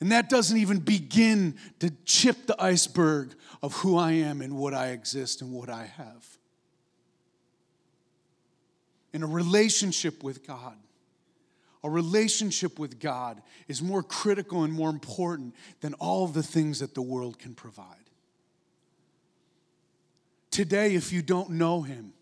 And 0.00 0.10
that 0.10 0.28
doesn't 0.28 0.56
even 0.56 0.80
begin 0.80 1.56
to 1.78 1.90
chip 2.04 2.46
the 2.46 2.60
iceberg 2.60 3.34
of 3.62 3.72
who 3.74 3.96
I 3.96 4.12
am 4.12 4.40
and 4.40 4.56
what 4.56 4.74
I 4.74 4.88
exist 4.88 5.42
and 5.42 5.52
what 5.52 5.70
I 5.70 5.84
have. 5.84 6.26
In 9.12 9.22
a 9.22 9.26
relationship 9.26 10.24
with 10.24 10.44
God, 10.44 10.76
a 11.84 11.90
relationship 11.90 12.78
with 12.78 12.98
God 12.98 13.42
is 13.68 13.82
more 13.82 14.02
critical 14.02 14.64
and 14.64 14.72
more 14.72 14.90
important 14.90 15.54
than 15.80 15.94
all 15.94 16.26
the 16.26 16.42
things 16.42 16.80
that 16.80 16.94
the 16.94 17.02
world 17.02 17.38
can 17.38 17.54
provide. 17.54 17.86
Today, 20.50 20.94
if 20.94 21.12
you 21.12 21.22
don't 21.22 21.50
know 21.50 21.82
Him, 21.82 22.12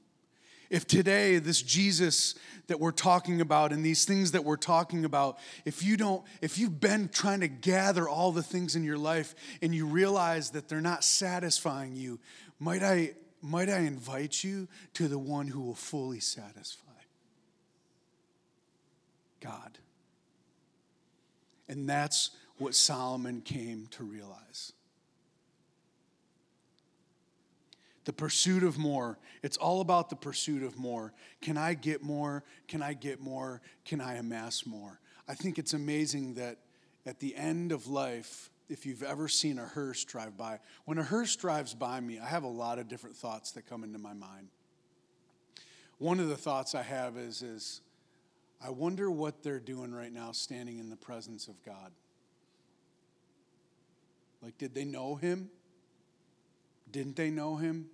if 0.71 0.87
today, 0.87 1.39
this 1.39 1.61
Jesus 1.61 2.37
that 2.69 2.79
we're 2.79 2.93
talking 2.93 3.41
about 3.41 3.73
and 3.73 3.85
these 3.85 4.05
things 4.05 4.31
that 4.31 4.45
we're 4.45 4.57
talking 4.57 5.05
about, 5.05 5.39
if 5.65 5.83
you 5.83 5.97
don't, 5.97 6.23
if 6.41 6.57
you've 6.57 6.81
been 6.81 7.09
trying 7.09 7.41
to 7.41 7.49
gather 7.49 8.09
all 8.09 8.31
the 8.31 8.43
things 8.43 8.77
in 8.77 8.85
your 8.85 8.97
life 8.97 9.35
and 9.61 9.75
you 9.75 9.85
realize 9.85 10.51
that 10.51 10.69
they're 10.69 10.81
not 10.81 11.03
satisfying 11.03 11.97
you, 11.97 12.21
might 12.61 12.85
I, 12.85 13.15
might 13.43 13.69
I 13.69 13.81
invite 13.81 14.45
you 14.45 14.69
to 14.95 15.09
the 15.09 15.19
one 15.19 15.49
who 15.49 15.61
will 15.61 15.75
fully 15.75 16.21
satisfy? 16.21 16.87
God. 19.41 19.79
And 21.69 21.89
that's 21.89 22.31
what 22.59 22.75
Solomon 22.75 23.41
came 23.41 23.89
to 23.93 24.05
realize. 24.05 24.73
The 28.11 28.15
pursuit 28.15 28.65
of 28.65 28.77
more. 28.77 29.21
It's 29.41 29.57
all 29.57 29.81
about 29.81 30.11
the 30.11 30.17
pursuit 30.17 30.65
of 30.65 30.77
more. 30.77 31.13
Can 31.41 31.57
I 31.57 31.75
get 31.75 32.03
more? 32.03 32.43
Can 32.67 32.83
I 32.83 32.93
get 32.93 33.21
more? 33.21 33.63
Can 33.85 34.01
I 34.01 34.15
amass 34.15 34.67
more? 34.67 34.99
I 35.29 35.35
think 35.35 35.61
it's 35.61 35.75
amazing 35.75 36.35
that 36.35 36.57
at 37.07 37.21
the 37.21 37.37
end 37.37 37.71
of 37.71 37.87
life, 37.87 38.51
if 38.69 38.85
you've 38.85 39.05
ever 39.05 39.29
seen 39.29 39.61
a 39.61 39.65
hearse 39.65 40.03
drive 40.03 40.37
by, 40.37 40.59
when 40.87 40.99
a 40.99 41.05
hearse 41.05 41.37
drives 41.37 41.73
by 41.73 42.01
me, 42.01 42.19
I 42.19 42.27
have 42.27 42.43
a 42.43 42.49
lot 42.49 42.81
of 42.81 42.89
different 42.89 43.15
thoughts 43.15 43.53
that 43.53 43.65
come 43.69 43.85
into 43.85 44.01
my 44.01 44.13
mind. 44.13 44.49
One 45.99 46.19
of 46.19 46.29
the 46.29 46.37
thoughts 46.37 46.75
I 46.75 46.83
have 46.83 47.17
is, 47.17 47.43
is 47.43 47.81
I 48.61 48.71
wonder 48.71 49.09
what 49.09 49.45
they're 49.45 49.61
doing 49.61 49.95
right 49.95 50.13
now 50.13 50.33
standing 50.33 50.81
in 50.81 50.91
the 50.91 50.97
presence 50.97 51.47
of 51.47 51.65
God. 51.65 51.93
Like, 54.43 54.59
did 54.59 54.75
they 54.75 54.85
know 54.85 55.15
him? 55.15 55.49
Didn't 56.91 57.15
they 57.15 57.31
know 57.31 57.55
him? 57.55 57.89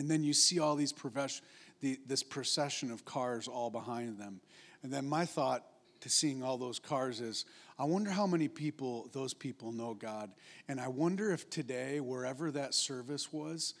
And 0.00 0.10
then 0.10 0.24
you 0.24 0.32
see 0.32 0.58
all 0.60 0.76
these 0.76 0.94
the, 1.82 1.98
this 2.06 2.22
procession 2.22 2.90
of 2.90 3.04
cars 3.04 3.46
all 3.46 3.68
behind 3.68 4.18
them. 4.18 4.40
And 4.82 4.90
then 4.90 5.06
my 5.06 5.26
thought 5.26 5.62
to 6.00 6.08
seeing 6.08 6.42
all 6.42 6.56
those 6.56 6.78
cars 6.78 7.20
is 7.20 7.44
I 7.78 7.84
wonder 7.84 8.08
how 8.08 8.26
many 8.26 8.48
people, 8.48 9.10
those 9.12 9.34
people, 9.34 9.72
know 9.72 9.92
God. 9.92 10.30
And 10.68 10.80
I 10.80 10.88
wonder 10.88 11.32
if 11.32 11.50
today, 11.50 12.00
wherever 12.00 12.50
that 12.50 12.72
service 12.72 13.30
was, 13.30 13.74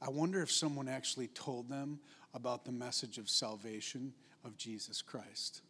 I 0.00 0.10
wonder 0.10 0.40
if 0.42 0.52
someone 0.52 0.86
actually 0.86 1.26
told 1.26 1.68
them 1.68 1.98
about 2.34 2.64
the 2.64 2.70
message 2.70 3.18
of 3.18 3.28
salvation 3.28 4.12
of 4.44 4.56
Jesus 4.56 5.02
Christ. 5.02 5.62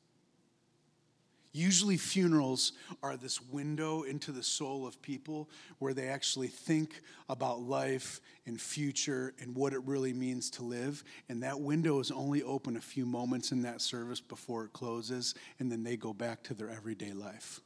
Usually, 1.57 1.97
funerals 1.97 2.73
are 3.01 3.17
this 3.17 3.41
window 3.41 4.03
into 4.03 4.33
the 4.33 4.43
soul 4.43 4.89
of 4.89 5.01
people 5.01 5.49
where 5.79 5.95
they 5.95 6.09
actually 6.09 6.49
think 6.49 7.01
about 7.29 7.61
life 7.61 8.21
and 8.45 8.61
future 8.61 9.35
and 9.41 9.55
what 9.55 9.73
it 9.73 9.81
really 9.85 10.13
means 10.13 10.51
to 10.51 10.65
live. 10.65 11.05
And 11.29 11.45
that 11.45 11.61
window 11.61 12.01
is 12.01 12.11
only 12.11 12.43
open 12.43 12.77
a 12.77 12.81
few 12.81 13.07
moments 13.07 13.53
in 13.53 13.63
that 13.63 13.81
service 13.81 14.21
before 14.21 14.65
it 14.65 14.73
closes, 14.73 15.37
and 15.61 15.71
then 15.71 15.85
they 15.85 15.97
go 15.97 16.13
back 16.13 16.43
to 16.43 16.55
their 16.55 16.71
everyday 16.71 17.13
life. 17.13 17.61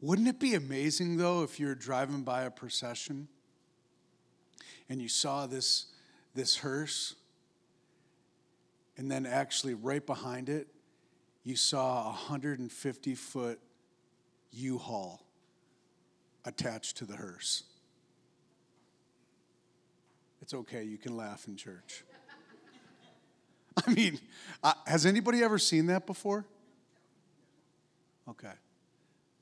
Wouldn't 0.00 0.28
it 0.28 0.40
be 0.40 0.54
amazing, 0.54 1.18
though, 1.18 1.42
if 1.42 1.60
you're 1.60 1.74
driving 1.74 2.22
by 2.22 2.44
a 2.44 2.50
procession 2.50 3.28
and 4.88 5.02
you 5.02 5.10
saw 5.10 5.46
this, 5.46 5.88
this 6.34 6.56
hearse? 6.56 7.16
And 9.00 9.10
then, 9.10 9.24
actually, 9.24 9.72
right 9.72 10.04
behind 10.04 10.50
it, 10.50 10.66
you 11.42 11.56
saw 11.56 12.02
a 12.02 12.10
150 12.10 13.14
foot 13.14 13.58
U 14.52 14.76
Haul 14.76 15.22
attached 16.44 16.98
to 16.98 17.06
the 17.06 17.16
hearse. 17.16 17.62
It's 20.42 20.52
okay, 20.52 20.84
you 20.84 20.98
can 20.98 21.16
laugh 21.16 21.48
in 21.48 21.56
church. 21.56 22.04
I 23.86 23.90
mean, 23.90 24.18
uh, 24.62 24.74
has 24.86 25.06
anybody 25.06 25.42
ever 25.42 25.58
seen 25.58 25.86
that 25.86 26.06
before? 26.06 26.44
Okay. 28.28 28.52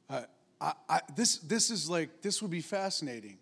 Uh, 0.09 0.23
I, 0.61 0.73
I, 0.88 1.01
this, 1.16 1.38
this 1.38 1.73
is 1.73 1.90
like, 1.90 2.23
this 2.23 2.40
would 2.42 2.53
be 2.53 2.61
fascinating 2.61 3.38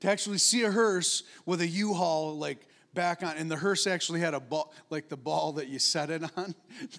to 0.00 0.10
actually 0.10 0.36
see 0.36 0.64
a 0.64 0.70
hearse 0.70 1.22
with 1.46 1.62
a 1.62 1.66
U-Haul 1.66 2.36
like 2.36 2.66
back 2.94 3.22
on, 3.22 3.36
and 3.36 3.50
the 3.50 3.56
hearse 3.56 3.86
actually 3.86 4.20
had 4.20 4.34
a 4.34 4.40
ball, 4.40 4.72
like 4.90 5.08
the 5.08 5.16
ball 5.16 5.52
that 5.52 5.68
you 5.68 5.78
set 5.78 6.10
it 6.10 6.22
on, 6.36 6.54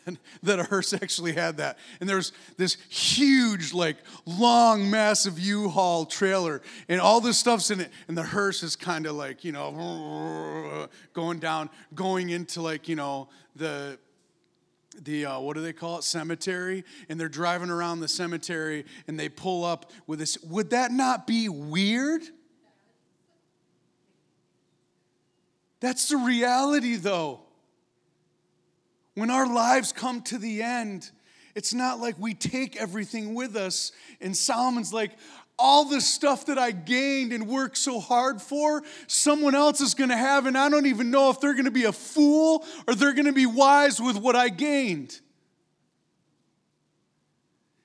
that 0.44 0.60
a 0.60 0.64
hearse 0.64 0.94
actually 0.94 1.34
had 1.34 1.58
that. 1.58 1.78
And 2.00 2.08
there's 2.08 2.32
this 2.58 2.78
huge, 2.90 3.74
like 3.74 3.98
long, 4.26 4.90
massive 4.90 5.40
U-Haul 5.40 6.06
trailer, 6.06 6.62
and 6.88 7.02
all 7.02 7.22
this 7.22 7.38
stuff's 7.38 7.72
in 7.72 7.82
it, 7.82 7.90
and 8.08 8.18
the 8.18 8.24
hearse 8.24 8.64
is 8.64 8.76
kind 8.76 9.06
of 9.06 9.16
like, 9.16 9.44
you 9.44 9.52
know, 9.52 10.88
going 11.14 11.40
down, 11.40 11.70
going 11.94 12.30
into 12.30 12.62
like, 12.62 12.88
you 12.88 12.96
know, 12.96 13.30
the 13.56 13.98
the 15.04 15.26
uh, 15.26 15.40
what 15.40 15.56
do 15.56 15.62
they 15.62 15.74
call 15.74 16.00
it? 16.00 16.04
Cemetery? 16.04 16.84
And 17.08 17.20
they're 17.20 17.30
driving 17.30 17.70
around 17.70 18.02
the 18.02 18.10
cemetery 18.10 18.86
and 19.08 19.18
they 19.18 19.30
pull 19.30 19.64
up 19.64 19.90
with 20.06 20.20
this 20.20 20.38
would 20.44 20.72
that 20.72 20.92
not 20.92 21.26
be 21.26 21.48
weird 21.48 22.24
That's 25.82 26.08
the 26.08 26.18
reality, 26.18 26.96
though. 26.96 27.42
When 29.16 29.30
our 29.30 29.52
lives 29.54 29.92
come 29.92 30.22
to 30.24 30.38
the 30.38 30.62
end, 30.62 31.10
it's 31.54 31.74
not 31.74 32.00
like 32.00 32.16
we 32.18 32.34
take 32.34 32.78
everything 32.78 33.34
with 33.34 33.58
us. 33.58 33.92
And 34.22 34.36
Solomon's 34.38 34.94
like, 34.94 35.12
all 35.60 35.86
the 35.86 36.02
stuff 36.02 36.46
that 36.46 36.58
I 36.58 36.72
gained 36.72 37.34
and 37.34 37.48
worked 37.48 37.78
so 37.78 38.00
hard 38.00 38.42
for, 38.42 38.82
someone 39.08 39.54
else 39.54 39.82
is 39.82 39.94
going 39.94 40.10
to 40.10 40.18
have, 40.18 40.46
and 40.48 40.58
I 40.58 40.70
don't 40.70 40.88
even 40.88 41.12
know 41.12 41.30
if 41.30 41.40
they're 41.40 41.54
going 41.54 41.66
to 41.66 41.72
be 41.72 41.84
a 41.84 41.92
fool 41.92 42.66
or 42.88 42.96
they're 42.96 43.14
going 43.14 43.26
to 43.26 43.34
be 43.34 43.46
wise 43.46 44.02
with 44.02 44.18
what 44.18 44.36
I 44.36 44.50
gained. 44.50 45.20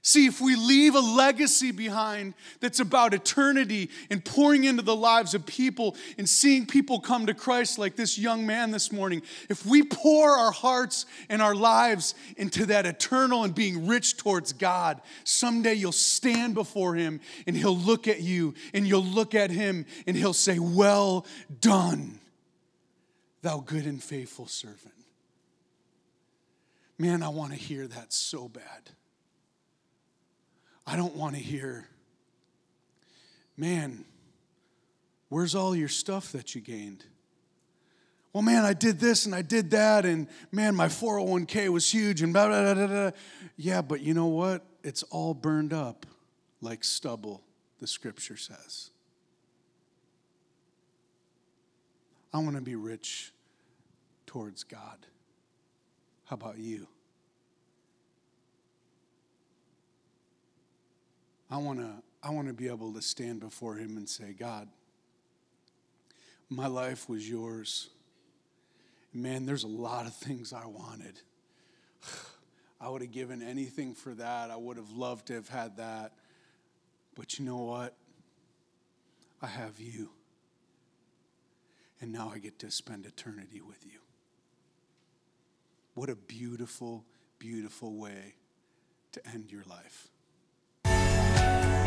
See, 0.06 0.26
if 0.26 0.40
we 0.40 0.54
leave 0.54 0.94
a 0.94 1.00
legacy 1.00 1.72
behind 1.72 2.34
that's 2.60 2.78
about 2.78 3.12
eternity 3.12 3.90
and 4.08 4.24
pouring 4.24 4.62
into 4.62 4.82
the 4.82 4.94
lives 4.94 5.34
of 5.34 5.44
people 5.44 5.96
and 6.16 6.28
seeing 6.28 6.64
people 6.64 7.00
come 7.00 7.26
to 7.26 7.34
Christ 7.34 7.76
like 7.76 7.96
this 7.96 8.16
young 8.16 8.46
man 8.46 8.70
this 8.70 8.92
morning, 8.92 9.22
if 9.50 9.66
we 9.66 9.82
pour 9.82 10.30
our 10.30 10.52
hearts 10.52 11.06
and 11.28 11.42
our 11.42 11.56
lives 11.56 12.14
into 12.36 12.66
that 12.66 12.86
eternal 12.86 13.42
and 13.42 13.52
being 13.52 13.88
rich 13.88 14.16
towards 14.16 14.52
God, 14.52 15.00
someday 15.24 15.74
you'll 15.74 15.90
stand 15.90 16.54
before 16.54 16.94
Him 16.94 17.20
and 17.48 17.56
He'll 17.56 17.76
look 17.76 18.06
at 18.06 18.20
you 18.20 18.54
and 18.72 18.86
you'll 18.86 19.02
look 19.02 19.34
at 19.34 19.50
Him 19.50 19.86
and 20.06 20.16
He'll 20.16 20.32
say, 20.32 20.60
Well 20.60 21.26
done, 21.60 22.20
thou 23.42 23.58
good 23.58 23.86
and 23.86 24.00
faithful 24.00 24.46
servant. 24.46 24.94
Man, 26.96 27.24
I 27.24 27.28
want 27.28 27.50
to 27.50 27.58
hear 27.58 27.88
that 27.88 28.12
so 28.12 28.46
bad. 28.48 28.92
I 30.86 30.96
don't 30.96 31.16
want 31.16 31.34
to 31.34 31.40
hear, 31.40 31.88
man, 33.56 34.04
where's 35.28 35.54
all 35.54 35.74
your 35.74 35.88
stuff 35.88 36.32
that 36.32 36.54
you 36.54 36.60
gained? 36.60 37.04
Well, 38.32 38.42
man, 38.42 38.64
I 38.64 38.74
did 38.74 39.00
this 39.00 39.24
and 39.26 39.34
I 39.34 39.42
did 39.42 39.70
that, 39.70 40.04
and 40.04 40.28
man, 40.52 40.74
my 40.74 40.88
401k 40.88 41.70
was 41.70 41.90
huge, 41.90 42.20
and 42.20 42.32
blah, 42.32 42.48
blah, 42.48 42.74
blah, 42.74 42.86
blah. 42.86 43.10
Yeah, 43.56 43.80
but 43.80 44.02
you 44.02 44.12
know 44.12 44.26
what? 44.26 44.64
It's 44.84 45.02
all 45.04 45.32
burned 45.32 45.72
up 45.72 46.06
like 46.60 46.84
stubble, 46.84 47.42
the 47.80 47.86
scripture 47.86 48.36
says. 48.36 48.90
I 52.32 52.38
want 52.38 52.56
to 52.56 52.62
be 52.62 52.76
rich 52.76 53.32
towards 54.26 54.64
God. 54.64 55.06
How 56.26 56.34
about 56.34 56.58
you? 56.58 56.86
I 61.50 61.58
want 61.58 61.78
to 61.78 62.02
I 62.22 62.30
want 62.30 62.48
to 62.48 62.54
be 62.54 62.68
able 62.68 62.92
to 62.94 63.02
stand 63.02 63.40
before 63.40 63.76
him 63.76 63.96
and 63.96 64.08
say, 64.08 64.32
God, 64.32 64.68
my 66.48 66.66
life 66.66 67.08
was 67.08 67.28
yours. 67.28 67.90
Man, 69.12 69.46
there's 69.46 69.62
a 69.62 69.68
lot 69.68 70.06
of 70.06 70.14
things 70.14 70.52
I 70.52 70.66
wanted. 70.66 71.20
I 72.80 72.88
would 72.88 73.00
have 73.00 73.12
given 73.12 73.42
anything 73.42 73.94
for 73.94 74.12
that. 74.14 74.50
I 74.50 74.56
would 74.56 74.76
have 74.76 74.90
loved 74.90 75.28
to 75.28 75.34
have 75.34 75.48
had 75.48 75.76
that. 75.76 76.12
But 77.14 77.38
you 77.38 77.44
know 77.44 77.58
what? 77.58 77.94
I 79.40 79.46
have 79.46 79.78
you. 79.78 80.10
And 82.00 82.12
now 82.12 82.30
I 82.34 82.38
get 82.38 82.58
to 82.60 82.70
spend 82.70 83.06
eternity 83.06 83.60
with 83.60 83.86
you. 83.86 84.00
What 85.94 86.10
a 86.10 86.16
beautiful, 86.16 87.04
beautiful 87.38 87.96
way 87.96 88.34
to 89.12 89.26
end 89.28 89.50
your 89.50 89.62
life. 89.68 90.08